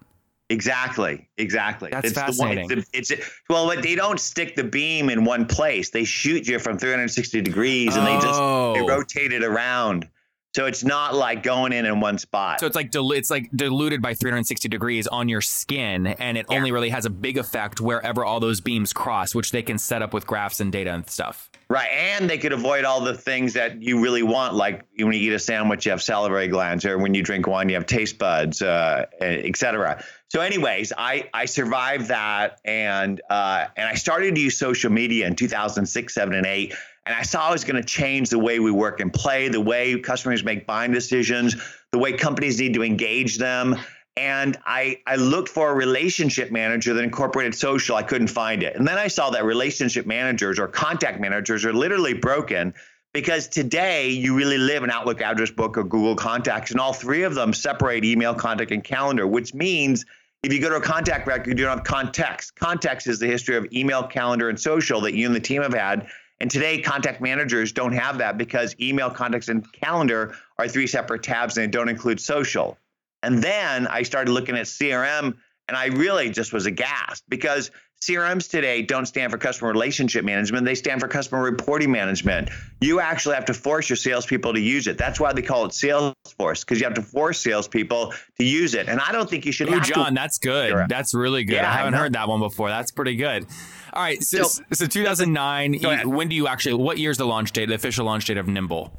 Exactly. 0.48 1.28
Exactly. 1.38 1.90
That's 1.92 2.08
it's 2.08 2.18
fascinating. 2.18 2.66
The 2.68 2.74
one, 2.76 2.84
it's, 2.92 3.10
it's 3.12 3.30
well, 3.48 3.68
they 3.68 3.94
don't 3.94 4.18
stick 4.18 4.56
the 4.56 4.64
beam 4.64 5.08
in 5.08 5.24
one 5.24 5.46
place. 5.46 5.90
They 5.90 6.02
shoot 6.04 6.48
you 6.48 6.58
from 6.58 6.76
360 6.76 7.40
degrees, 7.40 7.94
and 7.96 8.04
they 8.06 8.14
just 8.14 8.40
Oh. 8.40 8.74
they 8.74 8.80
rotate 8.80 9.32
it 9.32 9.44
around. 9.44 10.08
So 10.52 10.66
it's 10.66 10.82
not 10.82 11.14
like 11.14 11.44
going 11.44 11.72
in 11.72 11.86
in 11.86 12.00
one 12.00 12.18
spot. 12.18 12.58
So 12.58 12.66
it's 12.66 12.74
like 12.74 12.90
dil- 12.90 13.12
it's 13.12 13.30
like 13.30 13.48
diluted 13.54 14.02
by 14.02 14.14
360 14.14 14.68
degrees 14.68 15.06
on 15.06 15.28
your 15.28 15.40
skin, 15.40 16.08
and 16.08 16.36
it 16.36 16.46
Yeah. 16.50 16.56
only 16.56 16.72
really 16.72 16.88
has 16.88 17.04
a 17.06 17.10
big 17.10 17.38
effect 17.38 17.80
wherever 17.80 18.24
all 18.24 18.40
those 18.40 18.60
beams 18.60 18.92
cross, 18.92 19.32
which 19.32 19.52
they 19.52 19.62
can 19.62 19.78
set 19.78 20.02
up 20.02 20.12
with 20.12 20.26
graphs 20.26 20.58
and 20.58 20.72
data 20.72 20.90
and 20.92 21.08
stuff. 21.08 21.46
right, 21.68 21.88
and 21.92 22.28
they 22.28 22.36
could 22.36 22.52
avoid 22.52 22.84
all 22.84 23.00
the 23.00 23.14
things 23.14 23.52
that 23.52 23.80
you 23.80 24.00
really 24.02 24.24
want, 24.24 24.54
like 24.56 24.82
when 24.96 25.12
you 25.12 25.30
eat 25.30 25.32
a 25.32 25.38
sandwich, 25.38 25.86
you 25.86 25.92
have 25.92 26.02
salivary 26.02 26.48
glands, 26.48 26.84
or 26.84 26.98
when 26.98 27.14
you 27.14 27.22
drink 27.22 27.46
wine, 27.46 27.68
you 27.68 27.76
have 27.76 27.86
taste 27.86 28.18
buds, 28.18 28.60
uh, 28.60 29.06
et 29.20 29.56
cetera. 29.56 30.02
So, 30.30 30.40
anyways, 30.40 30.92
I 30.98 31.28
I 31.32 31.44
survived 31.44 32.08
that, 32.08 32.58
and 32.64 33.20
uh, 33.30 33.66
and 33.76 33.88
I 33.88 33.94
started 33.94 34.34
to 34.34 34.40
use 34.40 34.56
social 34.58 34.90
media 34.90 35.28
in 35.28 35.36
2006, 35.36 36.12
seven, 36.12 36.34
and 36.34 36.44
eight. 36.46 36.74
And 37.10 37.18
I 37.18 37.22
saw 37.22 37.48
it 37.48 37.52
was 37.54 37.64
going 37.64 37.74
to 37.74 37.82
change 37.82 38.30
the 38.30 38.38
way 38.38 38.60
we 38.60 38.70
work 38.70 39.00
and 39.00 39.12
play, 39.12 39.48
the 39.48 39.60
way 39.60 39.98
customers 39.98 40.44
make 40.44 40.64
buying 40.64 40.92
decisions, 40.92 41.56
the 41.90 41.98
way 41.98 42.12
companies 42.12 42.60
need 42.60 42.74
to 42.74 42.84
engage 42.84 43.36
them. 43.36 43.76
And 44.16 44.56
I, 44.64 44.98
I 45.08 45.16
looked 45.16 45.48
for 45.48 45.70
a 45.70 45.74
relationship 45.74 46.52
manager 46.52 46.94
that 46.94 47.02
incorporated 47.02 47.56
social. 47.56 47.96
I 47.96 48.04
couldn't 48.04 48.28
find 48.28 48.62
it. 48.62 48.76
And 48.76 48.86
then 48.86 48.96
I 48.96 49.08
saw 49.08 49.28
that 49.30 49.44
relationship 49.44 50.06
managers 50.06 50.60
or 50.60 50.68
contact 50.68 51.18
managers 51.18 51.64
are 51.64 51.72
literally 51.72 52.14
broken 52.14 52.74
because 53.12 53.48
today 53.48 54.10
you 54.10 54.36
really 54.36 54.58
live 54.58 54.84
in 54.84 54.90
Outlook 54.90 55.20
address 55.20 55.50
book 55.50 55.76
or 55.76 55.82
Google 55.82 56.14
contacts, 56.14 56.70
and 56.70 56.78
all 56.78 56.92
three 56.92 57.24
of 57.24 57.34
them 57.34 57.52
separate 57.52 58.04
email, 58.04 58.36
contact, 58.36 58.70
and 58.70 58.84
calendar, 58.84 59.26
which 59.26 59.52
means 59.52 60.04
if 60.44 60.52
you 60.52 60.60
go 60.60 60.68
to 60.68 60.76
a 60.76 60.80
contact 60.80 61.26
record, 61.26 61.58
you 61.58 61.64
don't 61.64 61.76
have 61.76 61.84
context. 61.84 62.54
Context 62.54 63.08
is 63.08 63.18
the 63.18 63.26
history 63.26 63.56
of 63.56 63.66
email, 63.72 64.04
calendar, 64.04 64.48
and 64.48 64.60
social 64.60 65.00
that 65.00 65.14
you 65.14 65.26
and 65.26 65.34
the 65.34 65.40
team 65.40 65.60
have 65.60 65.74
had. 65.74 66.06
And 66.40 66.50
today, 66.50 66.80
contact 66.80 67.20
managers 67.20 67.72
don't 67.72 67.92
have 67.92 68.18
that 68.18 68.38
because 68.38 68.74
email, 68.80 69.10
contacts, 69.10 69.48
and 69.48 69.70
calendar 69.72 70.34
are 70.58 70.68
three 70.68 70.86
separate 70.86 71.22
tabs 71.22 71.56
and 71.56 71.66
they 71.66 71.70
don't 71.70 71.88
include 71.88 72.18
social. 72.18 72.78
And 73.22 73.42
then 73.42 73.86
I 73.86 74.02
started 74.02 74.32
looking 74.32 74.56
at 74.56 74.66
CRM 74.66 75.36
and 75.68 75.76
I 75.76 75.86
really 75.86 76.30
just 76.30 76.52
was 76.52 76.66
aghast 76.66 77.24
because 77.28 77.70
CRMs 78.04 78.48
today 78.48 78.80
don't 78.80 79.04
stand 79.04 79.30
for 79.30 79.36
customer 79.36 79.70
relationship 79.70 80.24
management. 80.24 80.64
They 80.64 80.74
stand 80.74 81.02
for 81.02 81.08
customer 81.08 81.42
reporting 81.42 81.92
management. 81.92 82.48
You 82.80 82.98
actually 82.98 83.34
have 83.34 83.44
to 83.46 83.54
force 83.54 83.90
your 83.90 83.96
salespeople 83.96 84.54
to 84.54 84.60
use 84.60 84.86
it. 84.86 84.96
That's 84.96 85.20
why 85.20 85.34
they 85.34 85.42
call 85.42 85.66
it 85.66 85.72
Salesforce 85.72 86.60
because 86.60 86.80
you 86.80 86.84
have 86.84 86.94
to 86.94 87.02
force 87.02 87.38
salespeople 87.40 88.14
to 88.38 88.44
use 88.44 88.72
it. 88.72 88.88
And 88.88 89.00
I 89.00 89.12
don't 89.12 89.28
think 89.28 89.44
you 89.44 89.52
should 89.52 89.68
Ooh, 89.68 89.80
John, 89.82 90.08
to. 90.08 90.14
that's 90.14 90.38
good. 90.38 90.70
Sure. 90.70 90.86
That's 90.88 91.12
really 91.14 91.44
good. 91.44 91.56
Yeah, 91.56 91.68
I 91.70 91.76
haven't 91.76 91.92
heard 91.92 92.14
that 92.14 92.26
one 92.26 92.40
before. 92.40 92.70
That's 92.70 92.90
pretty 92.90 93.16
good. 93.16 93.44
All 93.92 94.02
right, 94.02 94.22
so, 94.22 94.44
So- 94.44 94.62
so 94.72 94.86
2009. 94.86 95.74
You- 95.74 96.08
when 96.08 96.28
do 96.28 96.34
you 96.36 96.46
actually? 96.48 96.74
What 96.82 96.96
year's 96.96 97.18
the 97.18 97.26
launch 97.26 97.52
date? 97.52 97.66
The 97.68 97.74
official 97.74 98.06
launch 98.06 98.24
date 98.24 98.38
of 98.38 98.48
Nimble? 98.48 98.98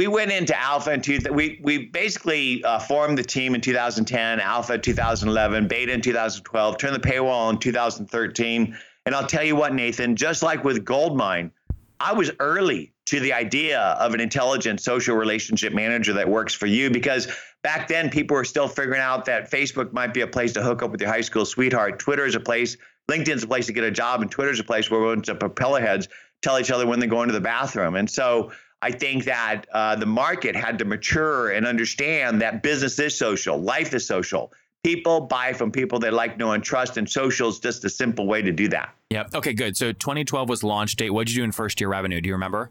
We 0.00 0.06
went 0.06 0.32
into 0.32 0.58
alpha 0.58 0.94
in 0.94 1.02
two, 1.02 1.18
we 1.30 1.60
we 1.62 1.84
basically 1.84 2.64
uh, 2.64 2.78
formed 2.78 3.18
the 3.18 3.22
team 3.22 3.54
in 3.54 3.60
2010 3.60 4.40
alpha 4.40 4.78
2011 4.78 5.68
beta 5.68 5.92
in 5.92 6.00
2012 6.00 6.78
turned 6.78 6.94
the 6.94 6.98
paywall 6.98 7.50
in 7.50 7.58
2013 7.58 8.78
and 9.04 9.14
i'll 9.14 9.26
tell 9.26 9.44
you 9.44 9.54
what 9.54 9.74
nathan 9.74 10.16
just 10.16 10.42
like 10.42 10.64
with 10.64 10.86
goldmine 10.86 11.50
i 12.00 12.14
was 12.14 12.30
early 12.40 12.94
to 13.04 13.20
the 13.20 13.34
idea 13.34 13.78
of 13.78 14.14
an 14.14 14.20
intelligent 14.20 14.80
social 14.80 15.14
relationship 15.14 15.74
manager 15.74 16.14
that 16.14 16.26
works 16.26 16.54
for 16.54 16.64
you 16.64 16.88
because 16.88 17.28
back 17.62 17.86
then 17.86 18.08
people 18.08 18.34
were 18.34 18.42
still 18.42 18.68
figuring 18.68 19.02
out 19.02 19.26
that 19.26 19.50
facebook 19.50 19.92
might 19.92 20.14
be 20.14 20.22
a 20.22 20.26
place 20.26 20.54
to 20.54 20.62
hook 20.62 20.82
up 20.82 20.90
with 20.90 21.02
your 21.02 21.10
high 21.10 21.20
school 21.20 21.44
sweetheart. 21.44 21.98
Twitter 21.98 22.24
is 22.24 22.34
a 22.34 22.40
place 22.40 22.78
linkedin's 23.10 23.42
a 23.42 23.46
place 23.46 23.66
to 23.66 23.74
get 23.74 23.84
a 23.84 23.90
job 23.90 24.22
and 24.22 24.30
twitter's 24.30 24.60
a 24.60 24.64
place 24.64 24.90
where 24.90 24.98
we 24.98 25.08
want 25.08 25.26
to 25.26 25.34
propeller 25.34 25.82
heads 25.82 26.08
tell 26.40 26.58
each 26.58 26.70
other 26.70 26.86
when 26.86 27.00
they're 27.00 27.08
going 27.08 27.28
to 27.28 27.34
the 27.34 27.40
bathroom. 27.40 27.96
And 27.96 28.08
so 28.08 28.50
I 28.82 28.90
think 28.90 29.24
that 29.24 29.66
uh, 29.72 29.96
the 29.96 30.06
market 30.06 30.56
had 30.56 30.78
to 30.78 30.84
mature 30.84 31.50
and 31.50 31.66
understand 31.66 32.40
that 32.40 32.62
business 32.62 32.98
is 32.98 33.16
social, 33.16 33.58
life 33.58 33.92
is 33.92 34.06
social. 34.06 34.52
People 34.82 35.20
buy 35.20 35.52
from 35.52 35.70
people 35.70 35.98
they 35.98 36.10
like, 36.10 36.38
know, 36.38 36.52
and 36.52 36.64
trust, 36.64 36.96
and 36.96 37.08
social 37.08 37.50
is 37.50 37.58
just 37.58 37.84
a 37.84 37.90
simple 37.90 38.26
way 38.26 38.40
to 38.40 38.50
do 38.50 38.68
that. 38.68 38.94
Yep. 39.10 39.34
Okay, 39.34 39.52
good. 39.52 39.76
So 39.76 39.92
2012 39.92 40.48
was 40.48 40.64
launch 40.64 40.96
date. 40.96 41.10
What 41.10 41.26
did 41.26 41.34
you 41.34 41.42
do 41.42 41.44
in 41.44 41.52
first 41.52 41.80
year 41.80 41.90
revenue? 41.90 42.22
Do 42.22 42.28
you 42.28 42.34
remember? 42.34 42.70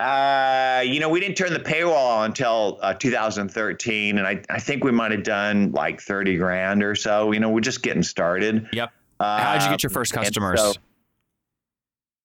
Uh, 0.00 0.82
you 0.86 1.00
know, 1.00 1.10
we 1.10 1.20
didn't 1.20 1.36
turn 1.36 1.52
the 1.52 1.58
paywall 1.58 2.18
on 2.18 2.26
until 2.26 2.78
uh, 2.80 2.94
2013, 2.94 4.16
and 4.16 4.26
I, 4.26 4.40
I 4.48 4.60
think 4.60 4.84
we 4.84 4.92
might 4.92 5.10
have 5.10 5.24
done 5.24 5.72
like 5.72 6.00
30 6.00 6.38
grand 6.38 6.82
or 6.82 6.94
so. 6.94 7.32
You 7.32 7.40
know, 7.40 7.50
we're 7.50 7.60
just 7.60 7.82
getting 7.82 8.04
started. 8.04 8.66
Yep. 8.72 8.92
How 9.20 9.54
did 9.54 9.64
you 9.64 9.70
get 9.70 9.82
your 9.82 9.90
first 9.90 10.12
customers? 10.14 10.78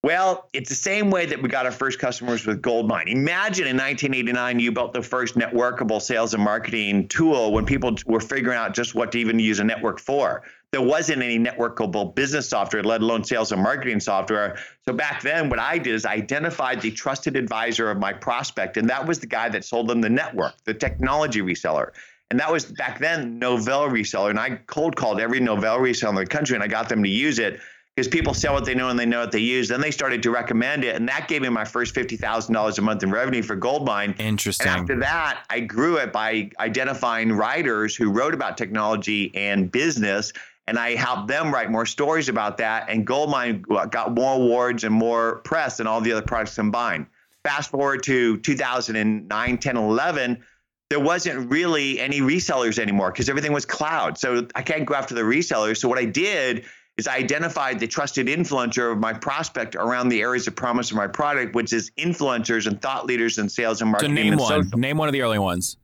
Well, 0.03 0.49
it's 0.51 0.67
the 0.67 0.75
same 0.75 1.09
way 1.09 1.25
that 1.25 1.41
we 1.41 1.47
got 1.47 1.65
our 1.65 1.71
first 1.71 1.97
customers 1.97 2.45
with 2.45 2.61
Goldmine. 2.61 3.07
Imagine 3.07 3.67
in 3.67 3.77
1989, 3.77 4.59
you 4.59 4.69
built 4.73 4.91
the 4.91 5.01
first 5.01 5.35
networkable 5.35 6.01
sales 6.01 6.33
and 6.33 6.43
marketing 6.43 7.07
tool 7.07 7.53
when 7.53 7.65
people 7.65 7.95
were 8.05 8.19
figuring 8.19 8.57
out 8.57 8.73
just 8.73 8.95
what 8.95 9.13
to 9.13 9.17
even 9.17 9.39
use 9.39 9.59
a 9.59 9.63
network 9.63 10.01
for. 10.01 10.43
There 10.71 10.81
wasn't 10.81 11.21
any 11.21 11.39
networkable 11.39 12.13
business 12.13 12.49
software, 12.49 12.83
let 12.83 13.01
alone 13.01 13.23
sales 13.23 13.53
and 13.53 13.63
marketing 13.63 14.01
software. 14.01 14.57
So 14.85 14.91
back 14.91 15.21
then, 15.21 15.49
what 15.49 15.59
I 15.59 15.77
did 15.77 15.93
is 15.93 16.05
I 16.05 16.15
identified 16.15 16.81
the 16.81 16.91
trusted 16.91 17.37
advisor 17.37 17.89
of 17.89 17.97
my 17.97 18.11
prospect, 18.11 18.75
and 18.75 18.89
that 18.89 19.07
was 19.07 19.19
the 19.19 19.27
guy 19.27 19.47
that 19.49 19.63
sold 19.63 19.87
them 19.87 20.01
the 20.01 20.09
network, 20.09 20.55
the 20.65 20.73
technology 20.73 21.41
reseller. 21.41 21.91
And 22.29 22.39
that 22.39 22.51
was 22.51 22.65
back 22.65 22.99
then 22.99 23.39
Novell 23.39 23.89
reseller. 23.89 24.31
And 24.31 24.39
I 24.39 24.55
cold 24.65 24.95
called 24.95 25.21
every 25.21 25.39
Novell 25.39 25.77
reseller 25.77 26.09
in 26.09 26.15
the 26.15 26.25
country 26.25 26.55
and 26.55 26.63
I 26.63 26.67
got 26.67 26.89
them 26.89 27.03
to 27.03 27.09
use 27.09 27.37
it 27.37 27.59
because 27.95 28.07
people 28.07 28.33
sell 28.33 28.53
what 28.53 28.65
they 28.65 28.73
know 28.73 28.89
and 28.89 28.97
they 28.97 29.05
know 29.05 29.19
what 29.19 29.31
they 29.31 29.39
use. 29.39 29.67
Then 29.67 29.79
they 29.79 29.91
started 29.91 30.23
to 30.23 30.31
recommend 30.31 30.83
it. 30.83 30.95
And 30.95 31.07
that 31.07 31.27
gave 31.27 31.43
me 31.43 31.49
my 31.49 31.65
first 31.65 31.93
$50,000 31.93 32.77
a 32.77 32.81
month 32.81 33.03
in 33.03 33.11
revenue 33.11 33.43
for 33.43 33.55
Goldmine. 33.55 34.15
Interesting. 34.17 34.67
And 34.67 34.79
after 34.79 34.99
that, 35.01 35.45
I 35.51 35.59
grew 35.59 35.97
it 35.97 36.11
by 36.11 36.49
identifying 36.59 37.31
writers 37.31 37.95
who 37.95 38.09
wrote 38.09 38.33
about 38.33 38.57
technology 38.57 39.31
and 39.35 39.71
business. 39.71 40.33
And 40.65 40.79
I 40.79 40.95
helped 40.95 41.27
them 41.27 41.53
write 41.53 41.69
more 41.69 41.85
stories 41.85 42.29
about 42.29 42.57
that. 42.57 42.89
And 42.89 43.05
Goldmine 43.05 43.61
got 43.89 44.15
more 44.15 44.35
awards 44.35 44.83
and 44.83 44.93
more 44.93 45.37
press 45.39 45.77
than 45.77 45.85
all 45.85 46.01
the 46.01 46.13
other 46.13 46.25
products 46.25 46.55
combined. 46.55 47.05
Fast 47.43 47.69
forward 47.69 48.01
to 48.03 48.37
2009, 48.37 49.57
10, 49.57 49.77
11, 49.77 50.43
there 50.89 50.99
wasn't 50.99 51.51
really 51.51 51.99
any 51.99 52.21
resellers 52.21 52.79
anymore 52.79 53.11
because 53.11 53.29
everything 53.29 53.51
was 53.51 53.65
cloud. 53.65 54.17
So 54.17 54.47
I 54.55 54.61
can't 54.63 54.85
go 54.85 54.95
after 54.95 55.13
the 55.13 55.21
resellers. 55.21 55.77
So 55.77 55.87
what 55.89 55.99
I 55.99 56.05
did 56.05 56.65
is 56.97 57.07
I 57.07 57.17
identified 57.17 57.79
the 57.79 57.87
trusted 57.87 58.27
influencer 58.27 58.91
of 58.91 58.99
my 58.99 59.13
prospect 59.13 59.75
around 59.75 60.09
the 60.09 60.21
areas 60.21 60.47
of 60.47 60.55
promise 60.55 60.91
of 60.91 60.97
my 60.97 61.07
product, 61.07 61.55
which 61.55 61.73
is 61.73 61.91
influencers 61.97 62.67
and 62.67 62.79
thought 62.81 63.05
leaders 63.05 63.37
in 63.39 63.49
sales 63.49 63.81
and 63.81 63.87
so 63.87 63.91
marketing. 63.91 64.13
name 64.15 64.33
and 64.33 64.41
one. 64.41 64.63
social. 64.63 64.77
Name 64.79 64.97
one 64.97 65.07
of 65.09 65.13
the 65.13 65.21
early 65.21 65.39
ones. 65.39 65.77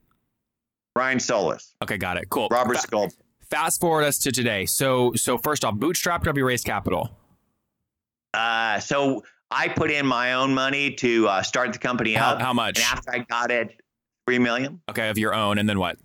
Brian 0.93 1.19
Solis, 1.19 1.75
Okay, 1.83 1.97
got 1.97 2.17
it. 2.17 2.29
Cool. 2.29 2.47
Robert 2.51 2.75
Fa- 2.75 2.81
Sculp. 2.81 3.11
fast 3.49 3.79
forward 3.79 4.03
us 4.03 4.17
to 4.19 4.31
today. 4.31 4.65
So 4.65 5.13
so 5.15 5.37
first 5.37 5.63
off, 5.63 5.75
bootstrapped 5.75 6.25
have 6.25 6.37
you 6.37 6.45
raised 6.45 6.65
capital? 6.65 7.09
Uh, 8.33 8.79
so 8.79 9.23
I 9.49 9.67
put 9.69 9.91
in 9.91 10.05
my 10.05 10.33
own 10.33 10.53
money 10.53 10.91
to 10.95 11.27
uh, 11.27 11.41
start 11.41 11.73
the 11.73 11.79
company 11.79 12.13
How, 12.13 12.33
up. 12.33 12.41
how 12.41 12.53
much? 12.53 12.77
And 12.79 12.85
after 12.85 13.11
I 13.13 13.19
got 13.19 13.49
it, 13.49 13.79
three 14.27 14.39
million. 14.39 14.81
Okay, 14.89 15.09
of 15.09 15.17
your 15.17 15.33
own, 15.33 15.57
and 15.57 15.67
then 15.69 15.79
what? 15.79 15.97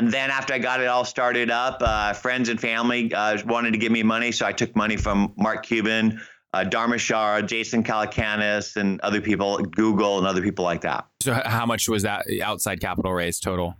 And 0.00 0.10
then 0.10 0.30
after 0.30 0.54
I 0.54 0.58
got 0.58 0.80
it 0.80 0.86
all 0.86 1.04
started 1.04 1.50
up, 1.50 1.76
uh, 1.82 2.14
friends 2.14 2.48
and 2.48 2.58
family 2.58 3.12
uh, 3.12 3.36
wanted 3.44 3.72
to 3.72 3.78
give 3.78 3.92
me 3.92 4.02
money, 4.02 4.32
so 4.32 4.46
I 4.46 4.52
took 4.52 4.74
money 4.74 4.96
from 4.96 5.34
Mark 5.36 5.62
Cuban, 5.62 6.22
uh, 6.54 6.64
Dharmesh 6.64 7.00
Shah, 7.00 7.42
Jason 7.42 7.84
Calacanis, 7.84 8.76
and 8.76 8.98
other 9.02 9.20
people, 9.20 9.58
Google, 9.58 10.16
and 10.16 10.26
other 10.26 10.40
people 10.40 10.64
like 10.64 10.80
that. 10.80 11.06
So 11.20 11.34
how 11.44 11.66
much 11.66 11.86
was 11.86 12.04
that 12.04 12.24
outside 12.42 12.80
capital 12.80 13.12
raise 13.12 13.40
total? 13.40 13.76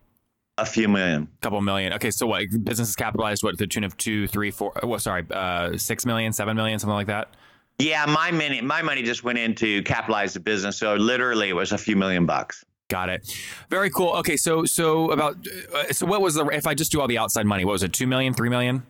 A 0.58 0.66
few 0.66 0.88
million. 0.88 1.22
a 1.22 1.40
couple 1.40 1.58
million. 1.62 1.94
Okay, 1.94 2.10
so 2.10 2.26
what 2.26 2.44
business 2.64 2.90
is 2.90 2.96
capitalized? 2.96 3.42
What 3.42 3.56
the 3.56 3.66
tune 3.66 3.84
of 3.84 3.96
two, 3.96 4.26
three, 4.26 4.50
four? 4.50 4.72
Well, 4.82 4.98
sorry, 4.98 5.24
uh, 5.30 5.78
six 5.78 6.04
million, 6.04 6.34
seven 6.34 6.54
million, 6.54 6.78
something 6.78 6.92
like 6.92 7.06
that. 7.06 7.30
Yeah, 7.78 8.04
my 8.04 8.30
money, 8.30 8.60
my 8.60 8.82
money 8.82 9.02
just 9.02 9.24
went 9.24 9.38
in 9.38 9.54
to 9.54 9.82
capitalize 9.84 10.34
the 10.34 10.40
business. 10.40 10.76
So 10.76 10.96
literally, 10.96 11.48
it 11.48 11.54
was 11.54 11.72
a 11.72 11.78
few 11.78 11.96
million 11.96 12.26
bucks. 12.26 12.62
Got 12.90 13.08
it. 13.08 13.34
Very 13.70 13.88
cool. 13.88 14.10
Okay, 14.16 14.36
so 14.36 14.64
so 14.64 15.12
about 15.12 15.36
uh, 15.74 15.92
so 15.92 16.04
what 16.06 16.20
was 16.20 16.34
the 16.34 16.44
if 16.48 16.66
I 16.66 16.74
just 16.74 16.90
do 16.92 17.00
all 17.00 17.06
the 17.08 17.18
outside 17.18 17.46
money? 17.46 17.64
What 17.64 17.72
was 17.72 17.82
it? 17.84 17.92
Two 17.92 18.06
million, 18.06 18.34
three 18.34 18.50
million, 18.50 18.82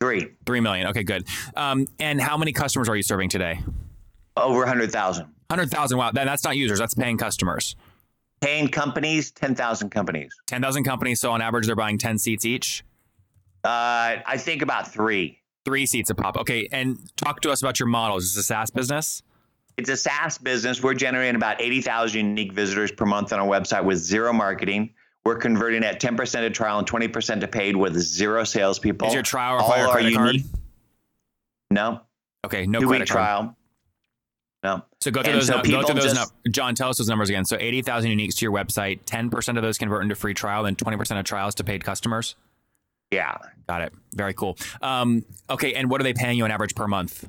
Three, 0.00 0.28
three 0.46 0.60
million. 0.60 0.86
Okay, 0.88 1.02
good. 1.02 1.26
Um, 1.56 1.86
and 1.98 2.20
how 2.20 2.36
many 2.36 2.52
customers 2.52 2.88
are 2.88 2.94
you 2.94 3.02
serving 3.02 3.30
today? 3.30 3.60
over 4.36 4.62
a 4.62 4.68
hundred 4.68 4.92
thousand. 4.92 5.26
Hundred 5.50 5.70
thousand. 5.70 5.98
Wow, 5.98 6.12
that, 6.12 6.24
that's 6.24 6.44
not 6.44 6.56
users. 6.56 6.78
That's 6.78 6.94
paying 6.94 7.16
customers. 7.16 7.74
Paying 8.40 8.68
companies, 8.68 9.30
ten 9.32 9.54
thousand 9.54 9.90
companies. 9.90 10.32
Ten 10.46 10.62
thousand 10.62 10.84
companies. 10.84 11.20
So 11.20 11.32
on 11.32 11.40
average, 11.40 11.66
they're 11.66 11.74
buying 11.74 11.98
ten 11.98 12.18
seats 12.18 12.44
each. 12.44 12.84
Uh, 13.64 14.22
I 14.24 14.36
think 14.36 14.62
about 14.62 14.92
three. 14.92 15.40
Three 15.64 15.86
seats 15.86 16.10
a 16.10 16.14
pop. 16.14 16.36
Okay, 16.36 16.68
and 16.70 16.98
talk 17.16 17.40
to 17.40 17.50
us 17.50 17.60
about 17.62 17.80
your 17.80 17.88
model. 17.88 18.18
Is 18.18 18.34
this 18.34 18.44
a 18.44 18.46
SaaS 18.46 18.70
business? 18.70 19.22
It's 19.78 19.88
a 19.88 19.96
SaaS 19.96 20.38
business. 20.38 20.82
We're 20.82 20.94
generating 20.94 21.36
about 21.36 21.60
80,000 21.60 22.18
unique 22.18 22.52
visitors 22.52 22.90
per 22.90 23.06
month 23.06 23.32
on 23.32 23.38
our 23.38 23.46
website 23.46 23.84
with 23.84 23.98
zero 23.98 24.32
marketing. 24.32 24.90
We're 25.24 25.36
converting 25.36 25.84
at 25.84 26.00
10% 26.00 26.32
to 26.40 26.50
trial 26.50 26.78
and 26.80 26.86
20% 26.90 27.40
to 27.40 27.48
paid 27.48 27.76
with 27.76 27.96
zero 27.96 28.42
salespeople. 28.42 29.06
Is 29.08 29.14
your 29.14 29.22
trial 29.22 29.58
All 29.60 29.72
a 29.72 29.92
credit 29.92 30.14
card? 30.14 30.34
unique- 30.34 30.46
No. 31.70 32.00
Okay, 32.44 32.66
no 32.66 32.80
credit 32.80 33.08
card. 33.08 33.24
trial. 33.24 33.56
No. 34.64 34.82
So 35.00 35.12
go 35.12 35.22
through 35.22 35.34
And 35.34 35.40
those. 35.42 35.46
so 35.46 35.60
nu- 35.62 35.70
go 35.70 35.82
through 35.84 35.94
those. 36.00 36.12
just- 36.14 36.32
nu- 36.44 36.50
John, 36.50 36.74
tell 36.74 36.88
us 36.88 36.98
those 36.98 37.08
numbers 37.08 37.28
again. 37.28 37.44
So 37.44 37.56
eighty 37.60 37.80
thousand 37.80 38.10
uniques 38.10 38.34
to 38.38 38.44
your 38.44 38.52
website. 38.52 39.00
Ten 39.06 39.30
percent 39.30 39.56
of 39.58 39.62
those 39.62 39.78
convert 39.78 40.02
into 40.02 40.16
free 40.16 40.34
trial, 40.34 40.66
and 40.66 40.76
twenty 40.76 40.96
percent 40.96 41.20
of 41.20 41.24
trials 41.26 41.54
to 41.56 41.64
paid 41.64 41.84
customers. 41.84 42.34
Yeah. 43.12 43.36
Got 43.68 43.82
it. 43.82 43.92
Very 44.14 44.34
cool. 44.34 44.56
Um, 44.82 45.24
okay, 45.48 45.74
and 45.74 45.88
what 45.88 46.00
are 46.00 46.04
they 46.04 46.12
paying 46.14 46.36
you 46.38 46.44
on 46.44 46.50
average 46.50 46.74
per 46.74 46.88
month? 46.88 47.24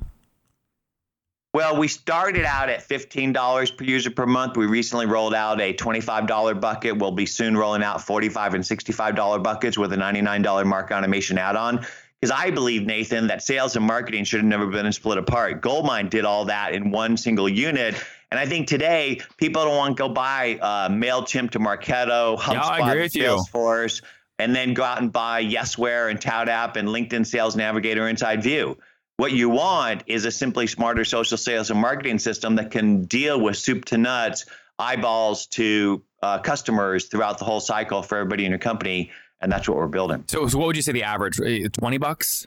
Well, 1.52 1.76
we 1.76 1.88
started 1.88 2.44
out 2.44 2.68
at 2.68 2.86
$15 2.88 3.76
per 3.76 3.84
user 3.84 4.10
per 4.10 4.24
month. 4.24 4.56
We 4.56 4.66
recently 4.66 5.06
rolled 5.06 5.34
out 5.34 5.60
a 5.60 5.74
$25 5.74 6.60
bucket. 6.60 6.96
We'll 6.96 7.10
be 7.10 7.26
soon 7.26 7.56
rolling 7.56 7.82
out 7.82 8.02
45 8.02 8.54
and 8.54 8.62
$65 8.62 9.42
buckets 9.42 9.76
with 9.76 9.92
a 9.92 9.96
$99 9.96 10.64
market 10.64 10.94
automation 10.96 11.38
add-on. 11.38 11.84
Because 12.20 12.36
I 12.36 12.50
believe, 12.50 12.82
Nathan, 12.82 13.26
that 13.28 13.42
sales 13.42 13.74
and 13.74 13.84
marketing 13.84 14.24
should 14.24 14.40
have 14.40 14.46
never 14.46 14.66
been 14.66 14.92
split 14.92 15.18
apart. 15.18 15.60
Goldmine 15.60 16.08
did 16.08 16.24
all 16.24 16.44
that 16.44 16.74
in 16.74 16.90
one 16.90 17.16
single 17.16 17.48
unit. 17.48 17.96
And 18.30 18.38
I 18.38 18.46
think 18.46 18.68
today 18.68 19.20
people 19.38 19.64
don't 19.64 19.76
want 19.76 19.96
to 19.96 20.00
go 20.00 20.08
buy 20.08 20.56
uh, 20.60 20.88
MailChimp 20.88 21.50
to 21.52 21.58
Marketo, 21.58 22.38
HubSpot, 22.38 23.14
you. 23.14 23.22
Salesforce, 23.22 24.02
and 24.38 24.54
then 24.54 24.74
go 24.74 24.84
out 24.84 25.00
and 25.00 25.12
buy 25.12 25.44
Yesware 25.44 26.10
and 26.10 26.20
ToutApp 26.20 26.76
and 26.76 26.88
LinkedIn 26.88 27.26
Sales 27.26 27.56
Navigator 27.56 28.06
Inside 28.06 28.42
View. 28.42 28.76
What 29.20 29.32
you 29.32 29.50
want 29.50 30.04
is 30.06 30.24
a 30.24 30.30
simply 30.30 30.66
smarter 30.66 31.04
social 31.04 31.36
sales 31.36 31.70
and 31.70 31.78
marketing 31.78 32.18
system 32.18 32.56
that 32.56 32.70
can 32.70 33.04
deal 33.04 33.38
with 33.38 33.58
soup 33.58 33.84
to 33.86 33.98
nuts, 33.98 34.46
eyeballs 34.78 35.44
to 35.48 36.02
uh, 36.22 36.38
customers 36.38 37.04
throughout 37.04 37.36
the 37.36 37.44
whole 37.44 37.60
cycle 37.60 38.02
for 38.02 38.16
everybody 38.16 38.46
in 38.46 38.50
your 38.50 38.58
company. 38.58 39.10
And 39.42 39.52
that's 39.52 39.68
what 39.68 39.76
we're 39.76 39.88
building. 39.88 40.24
So, 40.28 40.48
so 40.48 40.56
what 40.56 40.68
would 40.68 40.76
you 40.76 40.80
say 40.80 40.92
the 40.92 41.02
average? 41.02 41.38
Uh, 41.38 41.68
Twenty 41.68 41.98
bucks 41.98 42.46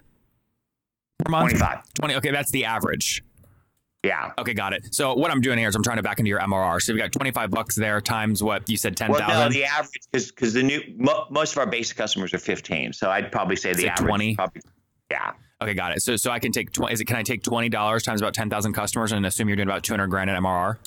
per 1.24 1.30
month. 1.30 1.52
25. 1.52 1.94
Twenty. 1.94 2.16
Okay, 2.16 2.32
that's 2.32 2.50
the 2.50 2.66
average. 2.66 3.24
Yeah. 4.04 4.32
Okay, 4.40 4.56
got 4.56 4.74
it. 4.74 4.96
So 4.96 5.14
what 5.14 5.30
I'm 5.30 5.42
doing 5.42 5.60
here 5.60 5.70
is 5.70 5.76
I'm 5.76 5.84
trying 5.84 5.98
to 5.98 6.04
back 6.04 6.18
into 6.18 6.30
your 6.30 6.40
MRR. 6.40 6.82
So 6.82 6.92
you've 6.92 7.00
got 7.00 7.12
25 7.12 7.52
bucks 7.52 7.76
there 7.76 8.02
times 8.02 8.42
what 8.42 8.68
you 8.68 8.78
said 8.78 8.98
10,000. 8.98 9.28
Well, 9.28 9.48
no, 9.48 9.54
the 9.54 9.64
average 9.64 9.92
is 10.12 10.32
because 10.32 10.54
the 10.54 10.64
new 10.64 10.82
mo- 10.98 11.28
most 11.30 11.52
of 11.52 11.60
our 11.60 11.68
basic 11.68 11.98
customers 11.98 12.34
are 12.34 12.40
15. 12.40 12.94
So 12.94 13.12
I'd 13.12 13.32
probably 13.32 13.58
say 13.58 13.74
the 13.74 13.90
average 13.90 14.08
20? 14.08 14.36
probably 14.36 14.62
yeah. 15.12 15.34
Okay, 15.64 15.74
got 15.74 15.92
it. 15.94 16.02
So 16.02 16.16
so 16.16 16.32
I 16.32 16.40
can 16.40 16.52
take 16.52 16.72
20. 16.72 16.94
Is 16.94 17.02
it? 17.02 17.06
Can 17.06 17.16
I 17.16 17.24
take 17.24 17.44
20 17.44 17.70
dollars 17.70 18.04
times 18.04 18.22
about 18.22 18.34
10,000 18.34 18.74
customers 18.74 19.12
and 19.12 19.26
assume 19.26 19.50
you're 19.50 19.56
doing 19.56 19.68
about 19.68 19.84
200 19.84 20.08
grand 20.08 20.30
in 20.30 20.36
MRR? 20.36 20.78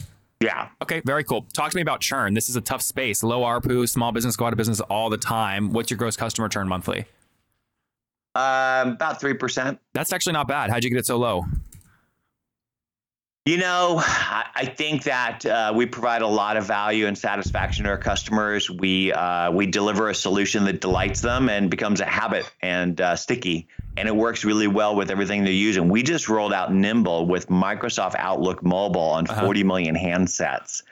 Yeah. 0.40 0.68
Okay, 0.83 1.00
very 1.04 1.25
cool. 1.25 1.47
Talk 1.52 1.71
to 1.71 1.76
me 1.76 1.83
about 1.83 2.00
churn. 2.00 2.35
This 2.35 2.49
is 2.49 2.56
a 2.56 2.61
tough 2.61 2.83
space. 2.83 3.23
Low 3.23 3.40
ARPU, 3.40 3.88
small 3.88 4.12
business 4.12 4.37
go 4.37 4.45
out 4.47 4.52
of 4.52 4.59
business 4.59 4.80
all 4.80 5.09
the 5.09 5.16
time. 5.16 5.73
What's 5.73 5.90
your 5.90 5.97
gross 5.97 6.16
customer 6.16 6.49
churn 6.49 6.68
monthly? 6.68 7.06
Um, 8.35 8.90
about 8.90 9.18
3%. 9.18 9.78
That's 9.95 10.12
actually 10.12 10.35
not 10.35 10.47
bad. 10.47 10.68
How'd 10.68 10.85
you 10.85 10.90
get 10.90 10.99
it 10.99 11.06
so 11.06 11.16
low? 11.16 11.47
You 13.46 13.58
know, 13.58 14.02
I 14.04 14.72
think 14.76 15.04
that 15.04 15.46
uh, 15.46 15.72
we 15.72 15.86
provide 15.86 16.22
a 16.22 16.26
lot 16.26 16.56
of 16.56 16.66
value 16.66 17.06
and 17.06 17.16
satisfaction 17.16 17.84
to 17.84 17.90
our 17.90 17.96
customers. 17.96 18.68
We 18.68 19.12
uh, 19.12 19.52
we 19.52 19.66
deliver 19.66 20.10
a 20.10 20.14
solution 20.16 20.64
that 20.64 20.80
delights 20.80 21.20
them 21.20 21.48
and 21.48 21.70
becomes 21.70 22.00
a 22.00 22.04
habit 22.06 22.52
and 22.60 23.00
uh, 23.00 23.14
sticky, 23.14 23.68
and 23.96 24.08
it 24.08 24.16
works 24.16 24.44
really 24.44 24.66
well 24.66 24.96
with 24.96 25.12
everything 25.12 25.44
they're 25.44 25.52
using. 25.52 25.88
We 25.88 26.02
just 26.02 26.28
rolled 26.28 26.52
out 26.52 26.74
Nimble 26.74 27.26
with 27.28 27.46
Microsoft 27.48 28.16
Outlook 28.18 28.64
Mobile 28.64 29.00
on 29.00 29.28
Uh-huh. 29.28 29.42
40 29.44 29.62
million 29.62 29.94
handsets 29.94 30.82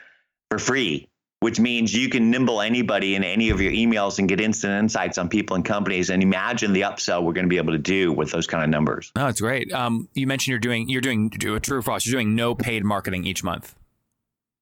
for 0.49 0.57
free, 0.57 1.09
which 1.45 1.59
means 1.59 1.93
you 1.93 2.09
can 2.09 2.31
nimble 2.31 2.59
anybody 2.59 3.13
in 3.13 3.23
any 3.23 3.51
of 3.51 3.61
your 3.61 3.71
emails 3.71 4.17
and 4.17 4.27
get 4.27 4.41
instant 4.41 4.73
insights 4.73 5.19
on 5.19 5.29
people 5.29 5.55
and 5.55 5.63
companies. 5.63 6.09
And 6.09 6.23
imagine 6.23 6.73
the 6.73 6.81
upsell 6.81 7.21
we're 7.21 7.33
going 7.33 7.45
to 7.45 7.49
be 7.49 7.57
able 7.57 7.73
to 7.73 7.77
do 7.77 8.11
with 8.11 8.31
those 8.31 8.47
kind 8.47 8.63
of 8.63 8.71
numbers. 8.71 9.11
No, 9.15 9.27
it's 9.27 9.41
great. 9.41 9.71
Um, 9.71 10.09
you 10.15 10.25
mentioned 10.25 10.53
you're 10.53 10.57
doing 10.57 10.89
you're 10.89 11.01
doing 11.01 11.29
do 11.29 11.53
a 11.53 11.59
true 11.59 11.83
frost. 11.83 12.07
You're 12.07 12.13
doing 12.13 12.33
no 12.33 12.55
paid 12.55 12.83
marketing 12.83 13.25
each 13.25 13.43
month. 13.43 13.75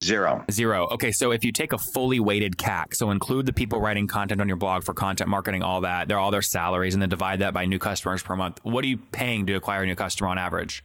Zero. 0.04 0.44
Zero. 0.52 0.90
Okay, 0.92 1.14
so 1.14 1.32
if 1.32 1.46
you 1.46 1.54
take 1.54 1.72
a 1.72 1.78
fully 1.78 2.20
weighted 2.20 2.58
CAC, 2.58 2.96
so 2.96 3.12
include 3.12 3.46
the 3.46 3.54
people 3.54 3.80
writing 3.80 4.06
content 4.06 4.42
on 4.42 4.50
your 4.50 4.58
blog 4.58 4.84
for 4.84 4.94
content 4.94 5.30
marketing, 5.30 5.64
all 5.64 5.80
that, 5.82 6.10
they're 6.10 6.20
all 6.20 6.32
their 6.32 6.42
salaries, 6.42 6.96
and 6.96 7.02
then 7.02 7.08
divide 7.08 7.40
that 7.40 7.54
by 7.54 7.64
new 7.66 7.80
customers 7.80 8.22
per 8.22 8.36
month. 8.36 8.60
What 8.64 8.84
are 8.84 8.90
you 8.90 8.98
paying 8.98 9.46
to 9.46 9.54
acquire 9.54 9.84
a 9.84 9.86
new 9.86 9.96
customer 9.96 10.30
on 10.32 10.38
average? 10.38 10.84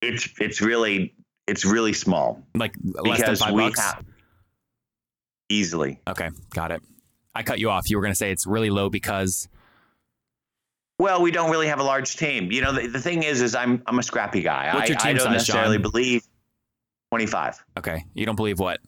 It's 0.00 0.28
it's 0.38 0.60
really 0.60 1.16
it's 1.48 1.64
really 1.64 1.94
small 1.94 2.46
Like 2.54 2.76
less 2.84 3.18
than 3.18 3.26
because 3.26 3.40
five 3.40 3.54
we 3.54 3.62
bucks. 3.64 3.80
have 3.80 4.04
easily. 5.48 6.00
okay, 6.08 6.30
got 6.50 6.70
it. 6.70 6.82
I 7.34 7.42
cut 7.42 7.58
you 7.58 7.70
off. 7.70 7.88
You 7.88 7.96
were 7.96 8.02
going 8.02 8.12
to 8.12 8.16
say 8.16 8.30
it's 8.30 8.46
really 8.46 8.70
low 8.70 8.90
because 8.90 9.48
Well, 10.98 11.22
we 11.22 11.30
don't 11.30 11.50
really 11.50 11.68
have 11.68 11.80
a 11.80 11.82
large 11.84 12.16
team. 12.16 12.52
You 12.52 12.60
know, 12.60 12.72
the, 12.72 12.86
the 12.88 13.00
thing 13.00 13.22
is, 13.22 13.40
is 13.40 13.54
I'm 13.54 13.82
I'm 13.86 13.98
a 13.98 14.02
scrappy 14.02 14.42
guy. 14.42 14.74
What's 14.74 14.90
I, 14.90 14.92
your 14.92 14.98
team 14.98 15.08
I 15.08 15.12
don't 15.14 15.24
size, 15.24 15.32
necessarily 15.32 15.76
John? 15.78 15.90
believe 15.90 16.22
25. 17.10 17.64
okay, 17.78 18.04
you 18.14 18.24
don't 18.26 18.36
believe 18.36 18.58
what? 18.58 18.80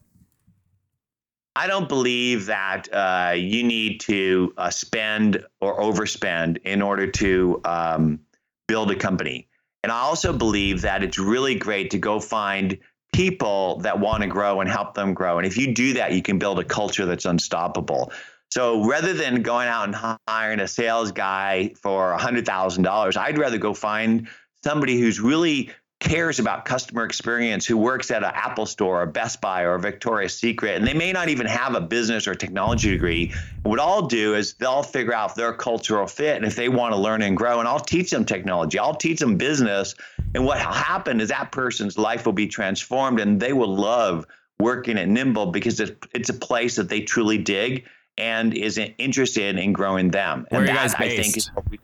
I 1.57 1.67
don't 1.69 1.89
believe 1.89 2.47
that 2.47 2.89
uh, 2.93 3.35
you 3.37 3.63
need 3.63 4.01
to 4.01 4.53
uh, 4.59 4.71
spend 4.71 5.45
or 5.61 5.79
overspend 5.81 6.59
in 6.65 6.83
order 6.83 7.07
to 7.07 7.61
um, 7.65 8.21
build 8.67 8.91
a 8.91 8.97
company. 8.97 9.49
And 9.85 9.93
I 9.93 10.01
also 10.01 10.33
believe 10.33 10.81
that 10.81 11.05
it's 11.05 11.19
really 11.19 11.55
great 11.55 11.91
to 11.91 11.99
go 11.99 12.19
find 12.19 12.77
people 13.15 13.79
that 13.79 14.01
want 14.01 14.23
to 14.23 14.29
grow 14.29 14.61
and 14.61 14.69
help 14.69 14.95
them 14.95 15.15
grow. 15.15 15.39
And 15.39 15.47
if 15.47 15.57
you 15.57 15.73
do 15.73 15.95
that, 15.95 16.13
you 16.13 16.21
can 16.21 16.39
build 16.39 16.59
a 16.59 16.65
culture 16.65 17.07
that's 17.07 17.25
unstoppable. 17.25 18.13
So 18.51 18.85
rather 18.85 19.15
than 19.15 19.43
going 19.43 19.69
out 19.69 19.85
and 19.85 20.19
hiring 20.29 20.61
a 20.61 20.69
sales 20.69 21.13
guy 21.13 21.73
for 21.81 22.17
$100,000, 22.19 23.17
I'd 23.17 23.39
rather 23.39 23.59
go 23.59 23.73
find 23.73 24.29
somebody 24.65 25.01
who's 25.01 25.21
really 25.21 25.71
cares 26.01 26.39
about 26.39 26.65
customer 26.65 27.05
experience, 27.05 27.65
who 27.65 27.79
works 27.79 28.11
at 28.11 28.23
an 28.23 28.31
Apple 28.35 28.67
store 28.67 29.03
or 29.03 29.07
Best 29.07 29.41
Buy 29.41 29.63
or 29.63 29.79
Victoria's 29.79 30.37
Secret, 30.37 30.77
and 30.77 30.87
they 30.87 30.93
may 30.93 31.13
not 31.13 31.29
even 31.29 31.47
have 31.47 31.75
a 31.75 31.81
business 31.81 32.27
or 32.29 32.35
technology 32.35 32.91
degree. 32.91 33.33
What 33.63 33.81
I'll 33.81 34.07
do 34.07 34.35
is 34.35 34.55
they'll 34.55 34.83
figure 34.83 35.15
out 35.15 35.35
their 35.35 35.53
cultural 35.55 36.07
fit 36.07 36.37
and 36.37 36.45
if 36.45 36.57
they 36.57 36.69
want 36.69 36.93
to 36.93 36.99
learn 36.99 37.23
and 37.23 37.37
grow, 37.37 37.59
and 37.59 37.69
I'll 37.69 37.81
teach 37.81 38.11
them 38.11 38.25
technology, 38.25 38.79
I'll 38.79 38.95
teach 38.95 39.19
them 39.19 39.37
business. 39.37 39.95
And 40.35 40.45
what 40.45 40.59
will 40.59 40.73
happen 40.73 41.21
is 41.21 41.31
that 41.31 41.53
person's 41.53 41.97
life 41.97 42.27
will 42.27 42.33
be 42.33 42.49
transformed 42.49 43.21
and 43.21 43.41
they 43.41 43.53
will 43.53 43.75
love 43.75 44.27
working 44.61 44.99
at 44.99 45.09
Nimble 45.09 45.47
because 45.47 45.81
it's, 45.81 45.93
it's 46.13 46.29
a 46.29 46.35
place 46.35 46.77
that 46.77 46.89
they 46.89 47.01
truly 47.01 47.39
dig 47.39 47.85
and 48.19 48.55
is 48.55 48.79
interested 48.99 49.59
in 49.59 49.73
growing 49.73 50.11
them. 50.11 50.47
Where 50.51 50.61
and 50.61 50.69
are 50.69 50.73
you 50.73 50.79
that, 50.79 50.93
guys 50.93 50.95
I 50.95 51.09
think, 51.17 51.37
is 51.37 51.51
what 51.55 51.69
we, 51.71 51.79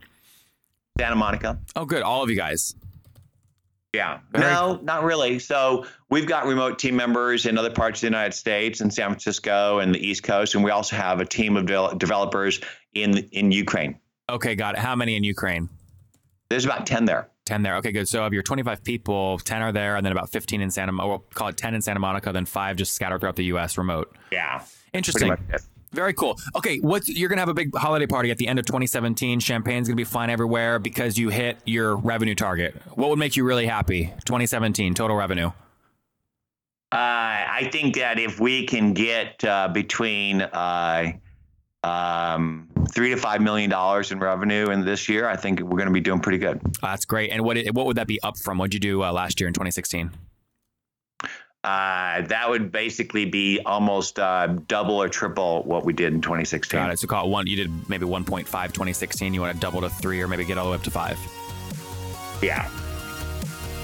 Santa 0.98 1.16
Monica. 1.16 1.58
Oh, 1.74 1.84
good. 1.84 2.02
All 2.02 2.22
of 2.22 2.30
you 2.30 2.36
guys. 2.36 2.74
Yeah. 3.92 4.20
Very 4.30 4.44
no, 4.44 4.78
not 4.82 5.02
really. 5.02 5.38
So 5.38 5.84
we've 6.10 6.26
got 6.26 6.46
remote 6.46 6.78
team 6.78 6.94
members 6.96 7.46
in 7.46 7.58
other 7.58 7.70
parts 7.70 7.98
of 7.98 8.02
the 8.02 8.06
United 8.06 8.34
States 8.34 8.80
and 8.80 8.92
San 8.92 9.08
Francisco 9.08 9.80
and 9.80 9.94
the 9.94 9.98
East 9.98 10.22
Coast, 10.22 10.54
and 10.54 10.62
we 10.62 10.70
also 10.70 10.96
have 10.96 11.20
a 11.20 11.24
team 11.24 11.56
of 11.56 11.66
de- 11.66 11.94
developers 11.96 12.60
in 12.94 13.18
in 13.32 13.50
Ukraine. 13.50 13.98
Okay, 14.28 14.54
got 14.54 14.76
it. 14.76 14.80
How 14.80 14.94
many 14.94 15.16
in 15.16 15.24
Ukraine? 15.24 15.68
There's 16.50 16.64
about 16.64 16.86
ten 16.86 17.04
there. 17.04 17.30
10 17.46 17.62
there. 17.62 17.76
Okay, 17.76 17.90
good. 17.90 18.06
So 18.06 18.22
of 18.22 18.32
your 18.32 18.44
25 18.44 18.84
people, 18.84 19.38
10 19.38 19.60
are 19.62 19.72
there, 19.72 19.96
and 19.96 20.06
then 20.06 20.12
about 20.12 20.30
15 20.30 20.60
in 20.60 20.70
Santa 20.70 20.92
Monica. 20.92 21.08
We'll 21.08 21.26
call 21.34 21.48
it 21.48 21.56
10 21.56 21.74
in 21.74 21.82
Santa 21.82 21.98
Monica, 21.98 22.32
then 22.32 22.44
five 22.44 22.76
just 22.76 22.92
scattered 22.92 23.18
throughout 23.18 23.34
the 23.34 23.46
U.S. 23.46 23.76
remote. 23.76 24.16
Yeah. 24.30 24.62
Interesting. 24.92 25.36
Very 25.92 26.14
cool. 26.14 26.38
Okay, 26.54 26.78
what 26.78 27.08
you're 27.08 27.28
gonna 27.28 27.40
have 27.40 27.48
a 27.48 27.54
big 27.54 27.74
holiday 27.74 28.06
party 28.06 28.30
at 28.30 28.38
the 28.38 28.46
end 28.46 28.58
of 28.58 28.66
2017. 28.66 29.40
Champagne's 29.40 29.88
gonna 29.88 29.96
be 29.96 30.04
flying 30.04 30.30
everywhere 30.30 30.78
because 30.78 31.18
you 31.18 31.30
hit 31.30 31.58
your 31.64 31.96
revenue 31.96 32.34
target. 32.34 32.80
What 32.94 33.10
would 33.10 33.18
make 33.18 33.36
you 33.36 33.44
really 33.44 33.66
happy? 33.66 34.12
2017 34.24 34.94
total 34.94 35.16
revenue. 35.16 35.50
Uh, 36.92 36.96
I 36.96 37.68
think 37.70 37.96
that 37.96 38.18
if 38.18 38.40
we 38.40 38.66
can 38.66 38.94
get 38.94 39.44
uh, 39.44 39.68
between 39.68 40.42
uh, 40.42 41.12
um, 41.84 42.68
three 42.92 43.10
to 43.10 43.16
five 43.16 43.40
million 43.40 43.70
dollars 43.70 44.10
in 44.10 44.18
revenue 44.18 44.70
in 44.70 44.84
this 44.84 45.08
year, 45.08 45.28
I 45.28 45.36
think 45.36 45.60
we're 45.60 45.78
going 45.78 45.86
to 45.86 45.92
be 45.92 46.00
doing 46.00 46.20
pretty 46.20 46.38
good. 46.38 46.60
That's 46.82 47.04
great. 47.04 47.30
And 47.30 47.44
what 47.44 47.56
what 47.72 47.86
would 47.86 47.96
that 47.96 48.08
be 48.08 48.20
up 48.22 48.38
from? 48.38 48.58
What'd 48.58 48.74
you 48.74 48.80
do 48.80 49.04
uh, 49.04 49.12
last 49.12 49.40
year 49.40 49.46
in 49.46 49.54
2016? 49.54 50.10
Uh, 51.62 52.22
that 52.22 52.48
would 52.48 52.72
basically 52.72 53.26
be 53.26 53.60
almost 53.66 54.18
uh, 54.18 54.46
double 54.46 54.94
or 55.02 55.08
triple 55.10 55.62
what 55.64 55.84
we 55.84 55.92
did 55.92 56.14
in 56.14 56.22
2016. 56.22 56.78
Got 56.78 56.90
it. 56.90 56.98
So 56.98 57.06
call 57.06 57.26
it 57.26 57.30
one. 57.30 57.46
You 57.46 57.56
did 57.56 57.88
maybe 57.88 58.06
1.5 58.06 58.46
2016. 58.46 59.34
You 59.34 59.40
want 59.42 59.54
to 59.54 59.60
double 59.60 59.82
to 59.82 59.90
three, 59.90 60.22
or 60.22 60.28
maybe 60.28 60.44
get 60.44 60.56
all 60.56 60.64
the 60.64 60.70
way 60.70 60.76
up 60.76 60.82
to 60.84 60.90
five. 60.90 61.18
Yeah. 62.42 62.70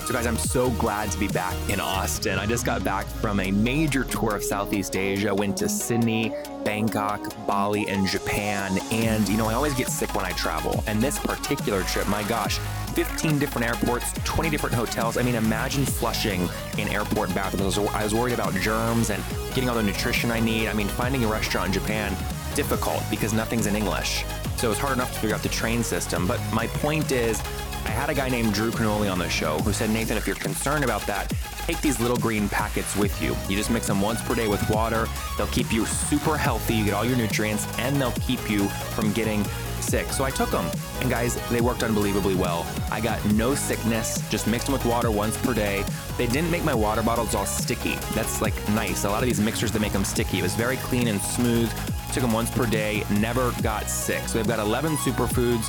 So, 0.07 0.12
guys, 0.12 0.29
I'm 0.29 0.38
so 0.38 0.71
glad 0.71 1.11
to 1.11 1.19
be 1.19 1.27
back 1.27 1.57
in 1.69 1.81
Austin. 1.81 2.38
I 2.38 2.47
just 2.47 2.64
got 2.64 2.85
back 2.85 3.07
from 3.07 3.40
a 3.40 3.51
major 3.51 4.05
tour 4.05 4.37
of 4.37 4.45
Southeast 4.45 4.95
Asia. 4.95 5.35
Went 5.35 5.57
to 5.57 5.69
Sydney, 5.69 6.33
Bangkok, 6.64 7.21
Bali, 7.45 7.88
and 7.88 8.07
Japan. 8.07 8.79
And, 8.92 9.29
you 9.29 9.37
know, 9.37 9.49
I 9.49 9.55
always 9.55 9.75
get 9.75 9.88
sick 9.88 10.14
when 10.14 10.25
I 10.25 10.31
travel. 10.31 10.85
And 10.87 11.03
this 11.03 11.19
particular 11.19 11.83
trip, 11.83 12.07
my 12.07 12.23
gosh, 12.23 12.59
15 12.95 13.40
different 13.40 13.66
airports, 13.66 14.12
20 14.23 14.49
different 14.49 14.77
hotels. 14.77 15.16
I 15.16 15.23
mean, 15.23 15.35
imagine 15.35 15.85
flushing 15.85 16.49
in 16.79 16.87
airport 16.87 17.35
bathrooms. 17.35 17.77
I 17.77 18.05
was- 18.05 18.14
worried 18.14 18.35
about 18.35 18.55
germs 18.55 19.11
and 19.11 19.21
getting 19.57 19.69
all 19.69 19.75
the 19.75 19.83
nutrition 19.83 20.31
I 20.31 20.38
need. 20.38 20.69
I 20.69 20.73
mean, 20.73 20.87
finding 20.87 21.25
a 21.25 21.27
restaurant 21.27 21.66
in 21.66 21.73
Japan, 21.73 22.16
difficult 22.55 23.03
because 23.11 23.33
nothing's 23.33 23.66
in 23.66 23.75
English. 23.75 24.25
So 24.57 24.71
it's 24.71 24.81
hard 24.81 24.95
enough 24.95 25.12
to 25.12 25.19
figure 25.19 25.35
out 25.35 25.42
the 25.42 25.51
train 25.51 25.83
system. 25.83 26.27
But 26.29 26.40
my 26.53 26.69
point 26.69 27.11
is, 27.11 27.42
I 27.87 27.90
had 27.90 28.11
a 28.11 28.14
guy 28.14 28.29
named 28.29 28.53
Drew 28.53 28.72
Canole 28.72 29.11
on 29.11 29.20
the 29.20 29.29
show 29.29 29.59
who 29.61 29.72
said, 29.72 29.90
Nathan, 29.90 30.16
if 30.16 30.27
you're 30.27 30.35
concerned 30.35 30.83
about 30.83 31.07
that, 31.07 31.33
take 31.66 31.81
these 31.81 32.01
little 32.01 32.16
green 32.16 32.49
packets 32.49 32.96
with 32.96 33.22
you. 33.22 33.37
You 33.49 33.57
just 33.57 33.70
mix 33.70 33.87
them 33.87 34.01
once 34.01 34.20
per 34.20 34.35
day 34.35 34.49
with 34.49 34.68
water. 34.68 35.07
They'll 35.38 35.46
keep 35.46 35.72
you 35.72 35.87
super 35.87 36.37
healthy. 36.37 36.75
You 36.75 36.85
get 36.85 36.94
all 36.94 37.05
your 37.05 37.16
nutrients 37.16 37.64
and 37.79 37.94
they'll 38.01 38.11
keep 38.12 38.51
you 38.51 38.66
from 38.96 39.12
getting 39.12 39.44
sick. 39.81 40.12
So 40.12 40.25
I 40.25 40.31
took 40.31 40.51
them. 40.51 40.68
And 41.01 41.09
guys, 41.09 41.37
they 41.49 41.61
worked 41.61 41.85
unbelievably 41.85 42.35
well. 42.35 42.66
I 42.90 43.01
got 43.01 43.25
no 43.33 43.55
sickness, 43.55 44.29
just 44.31 44.49
mixed 44.49 44.66
them 44.66 44.72
with 44.72 44.85
water 44.85 45.12
once 45.12 45.37
per 45.37 45.55
day. 45.55 45.85
They 46.18 46.27
didn't 46.27 46.51
make 46.51 46.64
my 46.64 46.75
water 46.75 47.05
bottles 47.05 47.37
all 47.37 47.46
sticky. 47.46 47.94
That's 48.16 48.42
like 48.42 48.55
nice. 48.70 49.05
A 49.05 49.09
lot 49.09 49.22
of 49.22 49.29
these 49.29 49.40
mixers 49.40 49.70
that 49.70 49.81
make 49.81 49.92
them 49.92 50.05
sticky. 50.05 50.40
It 50.40 50.42
was 50.42 50.55
very 50.55 50.79
clean 50.79 51.07
and 51.07 51.20
smooth. 51.20 51.72
Took 52.12 52.22
them 52.22 52.33
once 52.33 52.51
per 52.51 52.66
day, 52.66 53.05
never 53.11 53.53
got 53.62 53.88
sick. 53.88 54.27
So 54.29 54.38
they've 54.38 54.46
got 54.46 54.59
11 54.59 54.96
superfoods, 54.96 55.68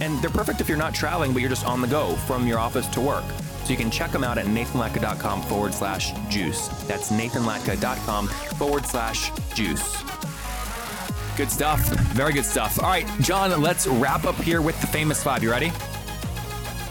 and 0.00 0.20
they're 0.22 0.30
perfect 0.30 0.60
if 0.60 0.68
you're 0.68 0.78
not 0.78 0.94
traveling, 0.94 1.32
but 1.32 1.40
you're 1.40 1.48
just 1.50 1.66
on 1.66 1.80
the 1.80 1.86
go 1.88 2.14
from 2.26 2.46
your 2.46 2.58
office 2.58 2.86
to 2.88 3.00
work. 3.00 3.24
So 3.64 3.70
you 3.72 3.76
can 3.76 3.90
check 3.90 4.12
them 4.12 4.22
out 4.22 4.38
at 4.38 4.46
nathanlatka.com 4.46 5.42
forward 5.42 5.74
slash 5.74 6.12
juice. 6.28 6.68
That's 6.86 7.10
nathanlatka.com 7.10 8.28
forward 8.28 8.86
slash 8.86 9.30
juice. 9.54 10.02
Good 11.36 11.50
stuff. 11.50 11.80
Very 12.14 12.32
good 12.32 12.44
stuff. 12.44 12.78
All 12.82 12.88
right, 12.88 13.06
John, 13.20 13.60
let's 13.60 13.86
wrap 13.86 14.24
up 14.24 14.36
here 14.36 14.62
with 14.62 14.80
the 14.80 14.86
famous 14.86 15.22
five. 15.22 15.42
You 15.42 15.50
ready? 15.50 15.70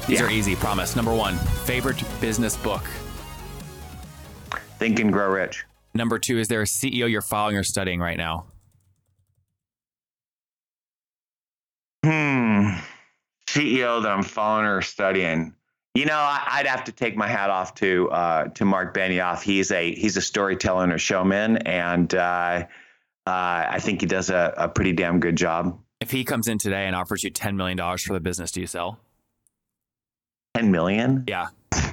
These 0.08 0.20
Yeah. 0.20 0.26
are 0.28 0.30
easy, 0.30 0.56
promise. 0.56 0.96
Number 0.96 1.14
one, 1.14 1.38
favorite 1.66 2.04
business 2.22 2.56
book. 2.58 2.84
Think 4.78 5.00
and 5.00 5.12
grow 5.12 5.30
rich. 5.32 5.64
Number 5.94 6.20
two, 6.20 6.38
is 6.38 6.48
there 6.50 6.62
a 6.62 6.66
CEO 6.68 7.10
you're 7.10 7.22
following 7.22 7.56
or 7.56 7.64
studying 7.64 8.00
right 8.02 8.18
now? 8.18 8.46
CEO 13.56 14.02
that 14.04 14.12
I'm 14.12 14.24
following 14.24 14.66
or 14.66 14.82
studying. 14.82 15.54
You 15.94 16.06
know, 16.06 16.18
I, 16.18 16.44
I'd 16.46 16.68
have 16.68 16.84
to 16.86 16.92
take 16.92 17.16
my 17.16 17.28
hat 17.28 17.50
off 17.50 17.74
to 17.76 18.10
uh, 18.12 18.48
to 18.50 18.66
Marc 18.66 18.94
Benioff. 18.94 19.42
He's 19.42 19.72
a 19.72 19.94
he's 19.96 20.18
a 20.18 20.22
storyteller 20.22 20.84
and 20.84 20.92
a 20.94 20.98
showman, 20.98 21.58
and 21.60 22.14
uh, 22.14 22.66
uh, 23.26 23.30
I 23.30 23.80
think 23.80 24.02
he 24.02 24.08
does 24.08 24.30
a, 24.30 24.54
a 24.58 24.68
pretty 24.68 24.92
damn 24.92 25.20
good 25.22 25.36
job. 25.38 25.80
If 26.02 26.12
he 26.12 26.24
comes 26.26 26.48
in 26.50 26.58
today 26.58 26.86
and 26.88 26.96
offers 26.96 27.24
you 27.24 27.32
$10 27.32 27.56
million 27.56 27.78
for 27.98 28.14
the 28.14 28.20
business, 28.20 28.52
do 28.52 28.60
you 28.60 28.68
sell? 28.68 29.00
Ten 30.56 30.72
million. 30.72 31.24
Yeah. 31.28 31.48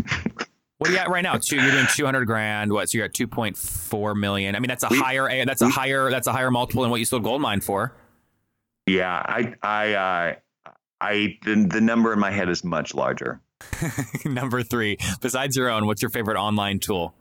What 0.78 0.90
are 0.90 0.94
you 0.94 0.98
at 0.98 1.10
right 1.10 1.22
now? 1.22 1.38
Two. 1.40 1.54
You're 1.62 1.70
doing 1.70 1.86
two 1.94 2.04
hundred 2.04 2.24
grand. 2.24 2.72
What? 2.72 2.90
So 2.90 2.98
you're 2.98 3.04
at 3.04 3.14
two 3.14 3.28
point 3.28 3.56
four 3.56 4.16
million. 4.16 4.56
I 4.56 4.58
mean, 4.58 4.66
that's 4.66 4.82
a 4.82 4.88
We- 4.90 4.98
higher. 4.98 5.44
That's 5.44 5.62
a 5.62 5.66
we- 5.66 5.70
higher. 5.70 6.10
That's 6.10 6.26
a 6.26 6.32
higher 6.32 6.50
multiple 6.50 6.82
than 6.82 6.90
what 6.90 6.98
you 6.98 7.04
sold 7.04 7.22
Goldmine 7.22 7.60
for. 7.60 7.94
Yeah, 8.88 9.12
I 9.14 9.54
I 9.62 9.92
uh, 9.94 10.34
I 11.02 11.38
the, 11.44 11.66
the 11.68 11.80
number 11.80 12.12
in 12.12 12.18
my 12.18 12.30
head 12.30 12.48
is 12.48 12.62
much 12.62 12.94
larger. 12.94 13.40
Number 14.24 14.62
three. 14.62 14.98
Besides 15.20 15.56
your 15.56 15.68
own, 15.68 15.86
what's 15.86 16.02
your 16.02 16.10
favorite 16.10 16.36
online 16.36 16.78
tool? 16.78 17.14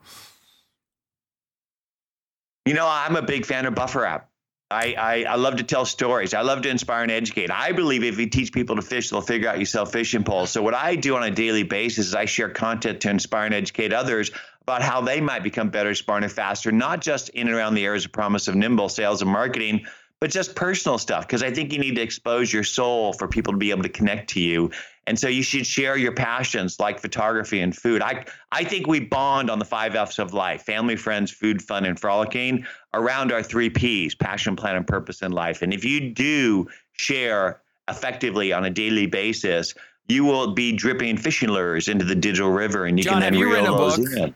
You 2.66 2.76
know, 2.76 2.88
I'm 2.88 3.16
a 3.16 3.22
big 3.22 3.46
fan 3.46 3.66
of 3.66 3.76
Buffer 3.76 4.06
app. 4.06 4.30
I, 4.70 4.96
I, 4.98 5.24
I 5.24 5.36
love 5.36 5.58
to 5.58 5.64
tell 5.64 5.84
stories. 5.84 6.34
I 6.34 6.42
love 6.42 6.62
to 6.62 6.70
inspire 6.70 7.04
and 7.04 7.12
educate. 7.12 7.52
I 7.52 7.74
believe 7.74 8.04
if 8.04 8.18
you 8.18 8.30
teach 8.30 8.54
people 8.54 8.78
to 8.78 8.82
fish, 8.82 9.10
they'll 9.10 9.20
figure 9.20 9.50
out 9.50 9.58
your 9.58 9.66
self 9.66 9.92
fishing 9.92 10.24
poles. 10.24 10.52
So 10.52 10.62
what 10.62 10.74
I 10.74 10.96
do 10.96 11.16
on 11.18 11.24
a 11.24 11.32
daily 11.32 11.64
basis 11.64 12.08
is 12.08 12.16
I 12.16 12.26
share 12.26 12.50
content 12.50 13.02
to 13.02 13.10
inspire 13.10 13.46
and 13.46 13.54
educate 13.54 13.92
others 13.92 14.32
about 14.62 14.82
how 14.82 15.02
they 15.02 15.20
might 15.20 15.44
become 15.44 15.72
better, 15.72 15.94
smarter, 15.94 16.30
faster, 16.30 16.72
not 16.72 17.02
just 17.02 17.30
in 17.30 17.48
and 17.48 17.56
around 17.56 17.74
the 17.74 17.84
areas 17.84 18.06
of 18.06 18.14
promise 18.14 18.48
of 18.48 18.56
nimble 18.56 18.88
sales 18.88 19.22
and 19.22 19.32
marketing, 19.32 19.86
but 20.22 20.30
just 20.30 20.56
personal 20.56 21.00
stuff 21.00 21.28
because 21.28 21.44
I 21.44 21.52
think 21.52 21.74
you 21.74 21.80
need 21.80 21.96
to 21.96 22.02
expose 22.02 22.54
your 22.54 22.64
soul 22.64 23.12
for 23.12 23.28
people 23.28 23.52
to 23.52 23.58
be 23.58 23.72
able 23.72 23.84
to 23.84 23.90
connect 23.90 24.30
to 24.32 24.40
you. 24.40 24.70
And 25.08 25.20
so 25.20 25.28
you 25.28 25.42
should 25.42 25.66
share 25.66 25.98
your 25.98 26.14
passions 26.14 26.80
like 26.80 27.00
photography 27.00 27.60
and 27.60 27.76
food. 27.76 28.04
I 28.04 28.26
I 28.52 28.64
think 28.64 28.86
we 28.86 29.00
bond 29.00 29.50
on 29.50 29.58
the 29.58 29.66
five 29.66 29.96
F's 29.96 30.20
of 30.20 30.32
life: 30.34 30.62
family, 30.62 30.96
friends, 30.96 31.32
food, 31.32 31.62
fun, 31.62 31.86
and 31.86 32.00
frolicking 32.00 32.66
around 32.94 33.32
our 33.32 33.42
three 33.42 33.70
P's: 33.70 34.14
passion, 34.14 34.56
plan, 34.56 34.76
and 34.76 34.88
purpose 34.88 35.24
in 35.24 35.32
life. 35.32 35.64
And 35.64 35.74
if 35.74 35.84
you 35.84 36.12
do 36.12 36.70
share 36.94 37.62
effectively 37.90 38.54
on 38.54 38.64
a 38.64 38.70
daily 38.70 39.08
basis, 39.08 39.74
you 40.08 40.24
will 40.24 40.54
be 40.54 40.72
dripping 40.72 41.18
fishing 41.18 41.50
lures 41.50 41.88
into 41.88 42.06
the 42.06 42.16
digital 42.16 42.52
river, 42.52 42.86
and 42.86 43.00
you 43.00 43.04
John, 43.04 43.14
can 43.14 43.22
then 43.22 43.34
have 43.34 43.40
you 43.40 43.52
reel 43.52 43.62
written 43.62 43.74
a 43.74 43.78
those 43.78 43.98
book? 43.98 44.18
in. 44.18 44.36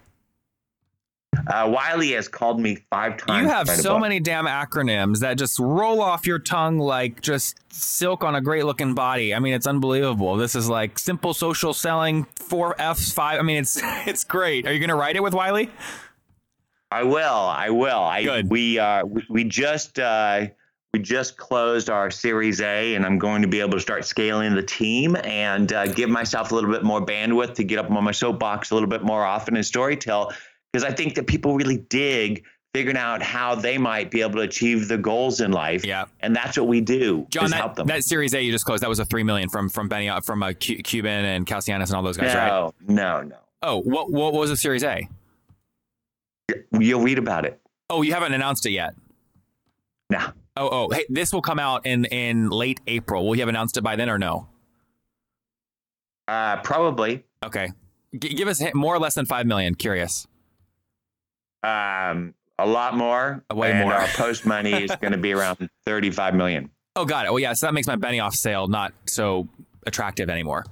Uh, 1.48 1.70
Wiley 1.72 2.12
has 2.14 2.28
called 2.28 2.60
me 2.60 2.78
five 2.90 3.18
times. 3.18 3.44
You 3.44 3.50
have 3.50 3.70
so 3.70 4.00
many 4.00 4.20
damn 4.20 4.46
acronyms 4.46 5.20
that 5.20 5.38
just 5.38 5.60
roll 5.60 6.02
off 6.02 6.26
your 6.26 6.40
tongue 6.40 6.80
like 6.80 7.22
just 7.22 7.58
silk 7.72 8.24
on 8.24 8.36
a 8.36 8.42
great 8.42 8.66
looking 8.66 8.96
body. 8.96 9.34
I 9.34 9.40
mean, 9.40 9.54
it's 9.54 9.68
unbelievable. 9.68 10.38
This 10.38 10.56
is 10.56 10.70
like 10.70 10.98
simple 10.98 11.34
social 11.34 11.74
selling, 11.74 12.26
four 12.36 12.80
F's, 12.80 13.12
five. 13.12 13.40
I 13.40 13.44
mean, 13.44 13.58
it's 13.58 13.80
it's 13.84 14.24
great. 14.24 14.66
Are 14.68 14.74
you 14.74 14.80
going 14.80 14.90
to 14.90 14.96
write 14.96 15.16
it 15.16 15.24
with 15.24 15.34
Wiley? 15.34 15.70
I 16.92 17.04
will. 17.04 17.20
I 17.20 17.70
will. 17.70 18.00
I 18.00 18.24
Good. 18.24 18.50
we 18.50 18.80
uh 18.80 19.06
we, 19.06 19.26
we 19.30 19.44
just 19.44 20.00
uh 20.00 20.48
we 20.94 21.00
just 21.00 21.36
closed 21.36 21.90
our 21.90 22.10
Series 22.10 22.62
A, 22.62 22.96
and 22.96 23.06
I'm 23.06 23.18
going 23.18 23.42
to 23.42 23.50
be 23.50 23.60
able 23.60 23.74
to 23.74 23.82
start 23.82 24.06
scaling 24.06 24.56
the 24.56 24.64
team 24.64 25.18
and 25.26 25.74
uh, 25.74 25.88
give 25.88 26.10
myself 26.10 26.54
a 26.54 26.56
little 26.56 26.72
bit 26.72 26.86
more 26.86 27.06
bandwidth 27.06 27.56
to 27.56 27.66
get 27.66 27.80
up 27.80 27.92
on 27.92 28.02
my 28.02 28.14
soapbox 28.14 28.72
a 28.72 28.76
little 28.76 28.88
bit 28.88 29.04
more 29.04 29.26
often 29.26 29.58
and 29.58 29.66
storytell 29.66 30.34
because 30.76 30.84
I 30.84 30.94
think 30.94 31.16
that 31.16 31.26
people 31.26 31.56
really 31.56 31.78
dig 31.78 32.44
figuring 32.74 32.98
out 32.98 33.24
how 33.24 33.56
they 33.56 33.78
might 33.78 34.12
be 34.12 34.20
able 34.20 34.34
to 34.34 34.42
achieve 34.42 34.90
the 34.90 34.98
goals 34.98 35.40
in 35.40 35.54
life. 35.54 35.86
Yeah. 35.86 36.04
and 36.20 36.36
that's 36.36 36.58
what 36.58 36.68
we 36.68 36.82
do. 36.82 37.26
John, 37.30 37.46
is 37.46 37.52
that, 37.52 37.58
help 37.58 37.76
them. 37.76 37.88
that 37.88 38.04
Series 38.04 38.34
A 38.34 38.42
you 38.42 38.52
just 38.52 38.66
closed, 38.66 38.84
that 38.84 38.90
was 38.90 39.00
a 39.00 39.06
three 39.06 39.24
million 39.24 39.48
from 39.48 39.70
from 39.70 39.88
Benny 39.88 40.12
from 40.26 40.44
uh, 40.44 40.52
Cu- 40.52 40.84
Cuban 40.84 41.24
and 41.24 41.46
Calacanis 41.48 41.88
and 41.88 41.94
all 41.94 42.04
those 42.04 42.18
guys, 42.18 42.36
right? 42.36 42.50
no, 42.50 42.74
no, 42.90 43.22
no. 43.22 43.38
Oh, 43.62 43.80
what 43.84 44.12
what 44.12 44.34
was 44.34 44.50
the 44.50 44.58
Series 44.58 44.84
A? 44.84 45.08
You'll 46.78 47.02
read 47.02 47.20
about 47.20 47.46
it. 47.46 47.58
Oh, 47.90 48.02
you 48.02 48.14
haven't 48.14 48.34
announced 48.34 48.66
it 48.66 48.72
yet. 48.72 48.96
No. 50.10 50.20
Oh, 50.58 50.70
oh, 50.70 50.90
hey, 50.92 51.06
this 51.08 51.32
will 51.32 51.42
come 51.42 51.58
out 51.60 51.86
in 51.86 52.04
in 52.04 52.50
late 52.50 52.82
April. 52.86 53.26
Will 53.26 53.36
you 53.36 53.42
have 53.44 53.50
announced 53.50 53.78
it 53.78 53.82
by 53.82 53.96
then 53.96 54.10
or 54.10 54.20
no? 54.20 54.50
Uh, 56.28 56.58
probably. 56.58 57.24
Okay, 57.46 57.72
G- 58.20 58.34
give 58.34 58.50
us 58.50 58.62
more 58.74 58.94
or 58.94 59.00
less 59.00 59.14
than 59.14 59.26
five 59.26 59.46
million. 59.46 59.76
Curious. 59.76 60.28
Um, 61.66 62.34
a 62.58 62.66
lot 62.66 62.96
more. 62.96 63.44
Way 63.54 63.72
and 63.72 63.82
more. 63.82 63.94
Our 63.94 64.08
post 64.08 64.46
money 64.46 64.72
is 64.72 64.92
going 65.02 65.12
to 65.12 65.18
be 65.18 65.34
around 65.34 65.70
35 65.86 66.36
million. 66.36 66.70
Oh, 66.96 67.06
got 67.06 67.26
it. 67.26 67.30
Oh, 67.30 67.38
yeah. 67.38 67.54
So 67.54 67.66
that 67.68 67.74
makes 67.74 67.88
my 67.88 67.98
Benioff 67.98 68.34
sale 68.34 68.68
not 68.68 68.94
so 69.06 69.48
attractive 69.86 70.30
anymore. 70.30 70.66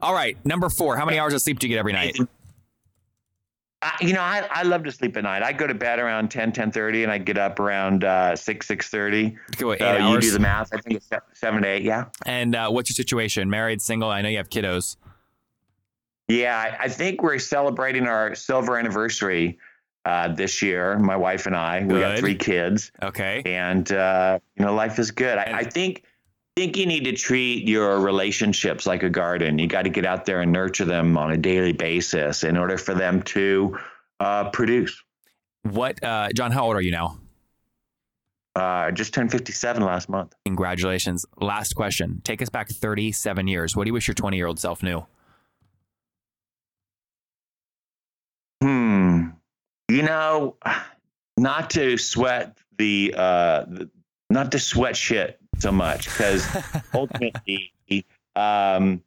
All 0.00 0.14
right, 0.14 0.36
number 0.44 0.68
four. 0.68 0.96
How 0.96 1.04
many 1.04 1.18
hours 1.18 1.34
of 1.34 1.42
sleep 1.42 1.58
do 1.58 1.66
you 1.66 1.74
get 1.74 1.78
every 1.78 1.92
night? 1.92 2.16
I, 3.80 3.96
you 4.00 4.12
know, 4.12 4.20
I, 4.20 4.46
I 4.50 4.62
love 4.62 4.84
to 4.84 4.92
sleep 4.92 5.16
at 5.16 5.22
night. 5.22 5.42
I 5.42 5.52
go 5.52 5.66
to 5.66 5.74
bed 5.74 5.98
around 5.98 6.30
10, 6.30 6.52
10.30 6.52 7.04
and 7.04 7.12
I 7.12 7.18
get 7.18 7.38
up 7.38 7.60
around 7.60 8.04
uh, 8.04 8.34
6, 8.34 8.66
6.30. 8.66 9.36
Go 9.56 9.72
eight 9.72 9.78
So 9.78 9.96
you 9.96 10.20
do 10.20 10.30
the 10.32 10.38
math. 10.40 10.72
I 10.72 10.78
think 10.78 10.96
it's 10.96 11.06
se- 11.06 11.18
7 11.34 11.62
to 11.62 11.68
8, 11.68 11.82
yeah. 11.82 12.06
And 12.26 12.56
uh, 12.56 12.70
what's 12.70 12.90
your 12.90 12.94
situation? 12.94 13.48
Married, 13.50 13.80
single? 13.80 14.10
I 14.10 14.20
know 14.20 14.28
you 14.28 14.38
have 14.38 14.50
kiddos. 14.50 14.96
Yeah, 16.26 16.56
I, 16.58 16.84
I 16.84 16.88
think 16.88 17.22
we're 17.22 17.38
celebrating 17.38 18.06
our 18.06 18.34
silver 18.34 18.76
anniversary 18.78 19.58
uh, 20.08 20.28
this 20.28 20.62
year, 20.62 20.98
my 20.98 21.16
wife 21.16 21.44
and 21.44 21.54
I. 21.54 21.84
We 21.84 22.00
got 22.00 22.18
three 22.18 22.34
kids. 22.34 22.90
Okay. 23.02 23.42
and 23.44 23.90
uh, 23.92 24.38
you 24.56 24.64
know 24.64 24.74
life 24.74 24.98
is 24.98 25.10
good. 25.10 25.36
I, 25.36 25.58
I 25.58 25.64
think 25.64 26.04
think 26.56 26.76
you 26.76 26.86
need 26.86 27.04
to 27.04 27.12
treat 27.12 27.68
your 27.68 28.00
relationships 28.00 28.86
like 28.86 29.02
a 29.02 29.10
garden. 29.10 29.58
You 29.58 29.66
got 29.66 29.82
to 29.82 29.90
get 29.90 30.06
out 30.06 30.24
there 30.24 30.40
and 30.40 30.50
nurture 30.50 30.86
them 30.86 31.18
on 31.18 31.30
a 31.30 31.36
daily 31.36 31.72
basis 31.72 32.42
in 32.42 32.56
order 32.56 32.78
for 32.78 32.94
them 32.94 33.22
to 33.34 33.78
uh, 34.18 34.50
produce. 34.50 35.00
What, 35.62 36.02
uh, 36.02 36.30
John? 36.34 36.52
How 36.52 36.64
old 36.64 36.74
are 36.74 36.80
you 36.80 36.90
now? 36.90 37.18
Uh, 38.56 38.90
just 38.90 39.14
turned 39.14 39.30
57 39.30 39.82
last 39.84 40.08
month. 40.08 40.34
Congratulations. 40.46 41.24
Last 41.38 41.74
question. 41.74 42.22
Take 42.24 42.42
us 42.42 42.48
back 42.48 42.68
37 42.68 43.46
years. 43.46 43.76
What 43.76 43.84
do 43.84 43.90
you 43.90 43.94
wish 43.94 44.08
your 44.08 44.14
20 44.14 44.36
year 44.36 44.46
old 44.46 44.58
self 44.58 44.82
knew? 44.82 45.06
You 49.98 50.04
know, 50.04 50.54
not 51.36 51.70
to 51.70 51.98
sweat 51.98 52.56
the, 52.76 53.12
uh, 53.16 53.64
the 53.66 53.90
not 54.30 54.52
to 54.52 54.60
sweat 54.60 54.96
shit 54.96 55.40
so 55.58 55.72
much 55.72 56.04
because 56.04 56.46
ultimately, 56.94 57.72
um, 58.36 59.02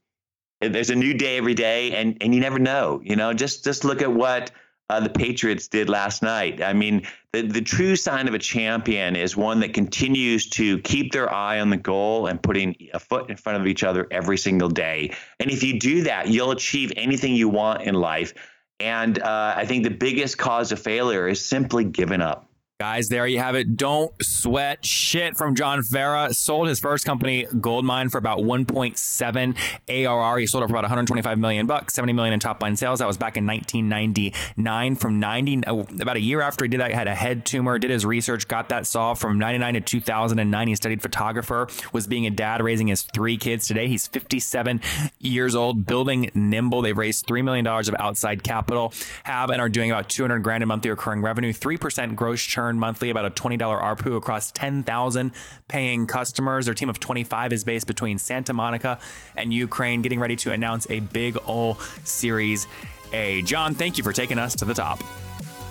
there's 0.59 0.89
a 0.89 0.95
new 0.95 1.13
day 1.13 1.37
every 1.37 1.53
day, 1.53 1.93
and 1.93 2.17
and 2.19 2.35
you 2.35 2.41
never 2.41 2.59
know. 2.59 2.99
You 3.05 3.15
know, 3.15 3.31
just 3.31 3.63
just 3.63 3.85
look 3.85 4.01
at 4.01 4.11
what. 4.11 4.51
Uh, 4.89 4.99
the 4.99 5.09
Patriots 5.09 5.69
did 5.69 5.87
last 5.87 6.21
night. 6.21 6.61
I 6.61 6.73
mean, 6.73 7.07
the, 7.31 7.43
the 7.43 7.61
true 7.61 7.95
sign 7.95 8.27
of 8.27 8.33
a 8.33 8.39
champion 8.39 9.15
is 9.15 9.37
one 9.37 9.61
that 9.61 9.73
continues 9.73 10.49
to 10.49 10.79
keep 10.79 11.13
their 11.13 11.33
eye 11.33 11.61
on 11.61 11.69
the 11.69 11.77
goal 11.77 12.27
and 12.27 12.43
putting 12.43 12.75
a 12.93 12.99
foot 12.99 13.29
in 13.29 13.37
front 13.37 13.61
of 13.61 13.67
each 13.67 13.85
other 13.85 14.05
every 14.11 14.37
single 14.37 14.67
day. 14.67 15.15
And 15.39 15.49
if 15.49 15.63
you 15.63 15.79
do 15.79 16.03
that, 16.03 16.27
you'll 16.27 16.51
achieve 16.51 16.91
anything 16.97 17.33
you 17.35 17.47
want 17.47 17.83
in 17.83 17.95
life. 17.95 18.33
And 18.81 19.19
uh, 19.19 19.53
I 19.55 19.65
think 19.65 19.83
the 19.83 19.91
biggest 19.91 20.37
cause 20.37 20.71
of 20.71 20.79
failure 20.79 21.27
is 21.27 21.43
simply 21.43 21.83
giving 21.85 22.21
up. 22.21 22.50
Guys, 22.81 23.09
there 23.09 23.27
you 23.27 23.37
have 23.37 23.53
it. 23.53 23.77
Don't 23.77 24.11
sweat 24.23 24.83
shit 24.83 25.37
from 25.37 25.53
John 25.53 25.83
Ferrara. 25.83 26.33
Sold 26.33 26.67
his 26.67 26.79
first 26.79 27.05
company, 27.05 27.45
Goldmine, 27.59 28.09
for 28.09 28.17
about 28.17 28.39
1.7 28.39 29.55
ARR. 29.87 30.39
He 30.39 30.47
sold 30.47 30.63
it 30.63 30.67
for 30.67 30.73
about 30.73 30.85
125 30.85 31.37
million 31.37 31.67
bucks, 31.67 31.93
70 31.93 32.13
million 32.13 32.33
in 32.33 32.39
top 32.39 32.59
line 32.59 32.75
sales. 32.75 32.97
That 32.97 33.05
was 33.05 33.19
back 33.19 33.37
in 33.37 33.45
1999. 33.45 34.95
From 34.95 35.19
90, 35.19 35.63
uh, 35.63 35.75
about 36.01 36.15
a 36.15 36.21
year 36.21 36.41
after 36.41 36.65
he 36.65 36.69
did 36.69 36.79
that, 36.79 36.89
he 36.89 36.95
had 36.95 37.07
a 37.07 37.13
head 37.13 37.45
tumor. 37.45 37.77
Did 37.77 37.91
his 37.91 38.03
research, 38.03 38.47
got 38.47 38.69
that 38.69 38.87
solved. 38.87 39.21
From 39.21 39.37
99 39.37 39.75
to 39.75 39.81
2009, 39.81 40.67
he 40.67 40.75
studied 40.75 41.03
photographer. 41.03 41.67
Was 41.93 42.07
being 42.07 42.25
a 42.25 42.31
dad, 42.31 42.63
raising 42.63 42.87
his 42.87 43.03
three 43.03 43.37
kids. 43.37 43.67
Today, 43.67 43.89
he's 43.89 44.07
57 44.07 44.81
years 45.19 45.53
old, 45.53 45.85
building 45.85 46.31
Nimble. 46.33 46.81
They've 46.81 46.97
raised 46.97 47.27
three 47.27 47.43
million 47.43 47.63
dollars 47.63 47.89
of 47.89 47.95
outside 47.99 48.41
capital, 48.41 48.91
have 49.23 49.51
and 49.51 49.61
are 49.61 49.69
doing 49.69 49.91
about 49.91 50.09
200 50.09 50.39
grand 50.39 50.63
in 50.63 50.67
monthly 50.67 50.89
recurring 50.89 51.21
revenue, 51.21 51.53
three 51.53 51.77
percent 51.77 52.15
gross 52.15 52.41
churn 52.41 52.70
monthly, 52.79 53.09
about 53.09 53.25
a 53.25 53.31
$20 53.31 53.59
ARPU 53.59 54.17
across 54.17 54.51
10,000 54.51 55.31
paying 55.67 56.07
customers. 56.07 56.65
Their 56.65 56.75
team 56.75 56.89
of 56.89 56.99
25 56.99 57.53
is 57.53 57.63
based 57.63 57.87
between 57.87 58.17
Santa 58.17 58.53
Monica 58.53 58.99
and 59.35 59.53
Ukraine, 59.53 60.01
getting 60.01 60.19
ready 60.19 60.35
to 60.37 60.51
announce 60.51 60.89
a 60.89 60.99
big 60.99 61.37
ol' 61.45 61.77
Series 62.03 62.67
A. 63.13 63.41
John, 63.43 63.75
thank 63.75 63.97
you 63.97 64.03
for 64.03 64.13
taking 64.13 64.37
us 64.37 64.55
to 64.55 64.65
the 64.65 64.73
top. 64.73 65.03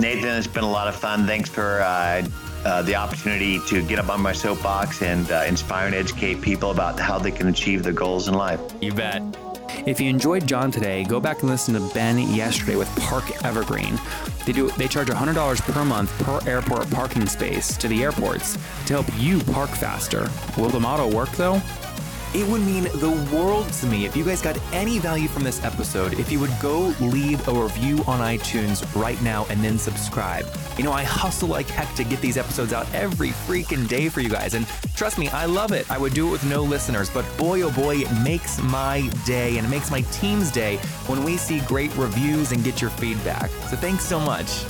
Nathan, 0.00 0.30
it's 0.30 0.46
been 0.46 0.64
a 0.64 0.70
lot 0.70 0.88
of 0.88 0.96
fun. 0.96 1.26
Thanks 1.26 1.50
for 1.50 1.82
uh, 1.82 2.26
uh, 2.64 2.82
the 2.82 2.94
opportunity 2.94 3.60
to 3.66 3.82
get 3.82 3.98
up 3.98 4.08
on 4.08 4.20
my 4.20 4.32
soapbox 4.32 5.02
and 5.02 5.30
uh, 5.30 5.44
inspire 5.46 5.86
and 5.86 5.94
educate 5.94 6.40
people 6.40 6.70
about 6.70 6.98
how 6.98 7.18
they 7.18 7.30
can 7.30 7.48
achieve 7.48 7.82
their 7.82 7.92
goals 7.92 8.26
in 8.26 8.34
life. 8.34 8.60
You 8.80 8.92
bet. 8.92 9.22
If 9.86 10.00
you 10.00 10.08
enjoyed 10.08 10.46
John 10.46 10.70
today, 10.70 11.04
go 11.04 11.20
back 11.20 11.40
and 11.40 11.50
listen 11.50 11.74
to 11.74 11.94
Ben 11.94 12.18
yesterday 12.18 12.76
with 12.76 12.88
Park 12.96 13.44
Evergreen. 13.44 13.98
They 14.46 14.52
do 14.52 14.70
they 14.72 14.88
charge 14.88 15.08
$100 15.08 15.60
per 15.62 15.84
month 15.84 16.10
per 16.24 16.40
airport 16.48 16.90
parking 16.90 17.26
space 17.26 17.76
to 17.76 17.88
the 17.88 18.02
airports 18.02 18.56
to 18.86 18.92
help 18.92 19.06
you 19.16 19.40
park 19.52 19.70
faster. 19.70 20.28
Will 20.56 20.68
the 20.68 20.80
model 20.80 21.10
work 21.10 21.30
though? 21.32 21.60
It 22.32 22.46
would 22.46 22.60
mean 22.62 22.84
the 22.84 23.10
world 23.34 23.72
to 23.72 23.86
me 23.86 24.04
if 24.04 24.16
you 24.16 24.24
guys 24.24 24.40
got 24.40 24.56
any 24.72 25.00
value 25.00 25.26
from 25.26 25.42
this 25.42 25.64
episode 25.64 26.18
if 26.20 26.30
you 26.30 26.38
would 26.38 26.52
go 26.60 26.94
leave 27.00 27.46
a 27.48 27.52
review 27.52 28.04
on 28.06 28.20
iTunes 28.20 28.84
right 28.94 29.20
now 29.20 29.46
and 29.50 29.64
then 29.64 29.78
subscribe. 29.78 30.46
You 30.78 30.84
know, 30.84 30.92
I 30.92 31.02
hustle 31.02 31.48
like 31.48 31.66
heck 31.66 31.92
to 31.96 32.04
get 32.04 32.20
these 32.20 32.36
episodes 32.36 32.72
out 32.72 32.86
every 32.94 33.30
freaking 33.30 33.88
day 33.88 34.08
for 34.08 34.20
you 34.20 34.28
guys, 34.28 34.54
and 34.54 34.64
trust 34.94 35.18
me, 35.18 35.28
I 35.28 35.46
love 35.46 35.72
it. 35.72 35.90
I 35.90 35.98
would 35.98 36.14
do 36.14 36.28
it 36.28 36.30
with 36.30 36.44
no 36.44 36.62
listeners, 36.62 37.10
but 37.10 37.24
boy 37.36 37.62
oh 37.62 37.72
boy, 37.72 37.96
it 37.96 38.22
makes 38.22 38.62
my 38.62 39.08
day 39.26 39.58
and 39.58 39.66
it 39.66 39.70
makes 39.70 39.90
my 39.90 40.02
team's 40.12 40.52
day 40.52 40.76
when 41.06 41.24
we 41.24 41.36
see 41.36 41.60
great 41.62 41.94
reviews 41.96 42.52
and 42.52 42.62
get 42.62 42.80
your 42.80 42.90
feedback. 42.90 43.50
So 43.68 43.76
thanks 43.76 44.04
so 44.04 44.20
much. 44.20 44.64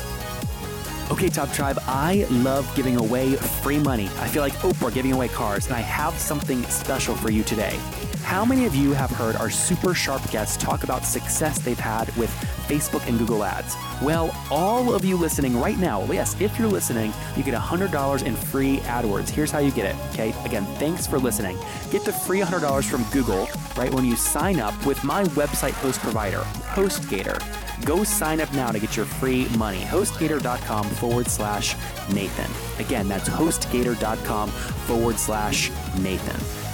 Okay, 1.10 1.28
Top 1.28 1.52
Tribe, 1.52 1.76
I 1.88 2.24
love 2.30 2.72
giving 2.76 2.96
away 2.96 3.34
free 3.34 3.80
money. 3.80 4.06
I 4.18 4.28
feel 4.28 4.42
like 4.42 4.52
Oprah 4.60 4.94
giving 4.94 5.12
away 5.12 5.26
cars, 5.26 5.66
and 5.66 5.74
I 5.74 5.80
have 5.80 6.16
something 6.16 6.62
special 6.64 7.16
for 7.16 7.32
you 7.32 7.42
today. 7.42 7.76
How 8.22 8.44
many 8.44 8.64
of 8.64 8.76
you 8.76 8.92
have 8.92 9.10
heard 9.10 9.34
our 9.34 9.50
super 9.50 9.92
sharp 9.92 10.22
guests 10.30 10.56
talk 10.56 10.84
about 10.84 11.04
success 11.04 11.58
they've 11.58 11.78
had 11.78 12.14
with 12.16 12.30
Facebook 12.68 13.08
and 13.08 13.18
Google 13.18 13.42
Ads? 13.42 13.74
Well, 14.00 14.32
all 14.52 14.94
of 14.94 15.04
you 15.04 15.16
listening 15.16 15.58
right 15.58 15.78
now, 15.78 16.04
yes, 16.04 16.40
if 16.40 16.56
you're 16.60 16.68
listening, 16.68 17.12
you 17.36 17.42
get 17.42 17.54
$100 17.54 18.22
in 18.24 18.36
free 18.36 18.78
AdWords. 18.78 19.30
Here's 19.30 19.50
how 19.50 19.58
you 19.58 19.72
get 19.72 19.92
it, 19.92 20.00
okay? 20.12 20.32
Again, 20.44 20.64
thanks 20.76 21.08
for 21.08 21.18
listening. 21.18 21.58
Get 21.90 22.04
the 22.04 22.12
free 22.12 22.38
$100 22.38 22.88
from 22.88 23.02
Google 23.10 23.48
right 23.76 23.92
when 23.92 24.04
you 24.04 24.14
sign 24.14 24.60
up 24.60 24.86
with 24.86 25.02
my 25.02 25.24
website 25.24 25.72
host 25.72 25.98
provider, 25.98 26.42
HostGator. 26.74 27.59
Go 27.84 28.04
sign 28.04 28.40
up 28.40 28.52
now 28.52 28.70
to 28.70 28.78
get 28.78 28.96
your 28.96 29.06
free 29.06 29.48
money. 29.56 29.80
HostGator.com 29.80 30.84
forward 30.90 31.28
slash 31.28 31.76
Nathan. 32.12 32.50
Again, 32.84 33.08
that's 33.08 33.28
HostGator.com 33.28 34.50
forward 34.50 35.18
slash 35.18 35.70
Nathan. 36.00 36.69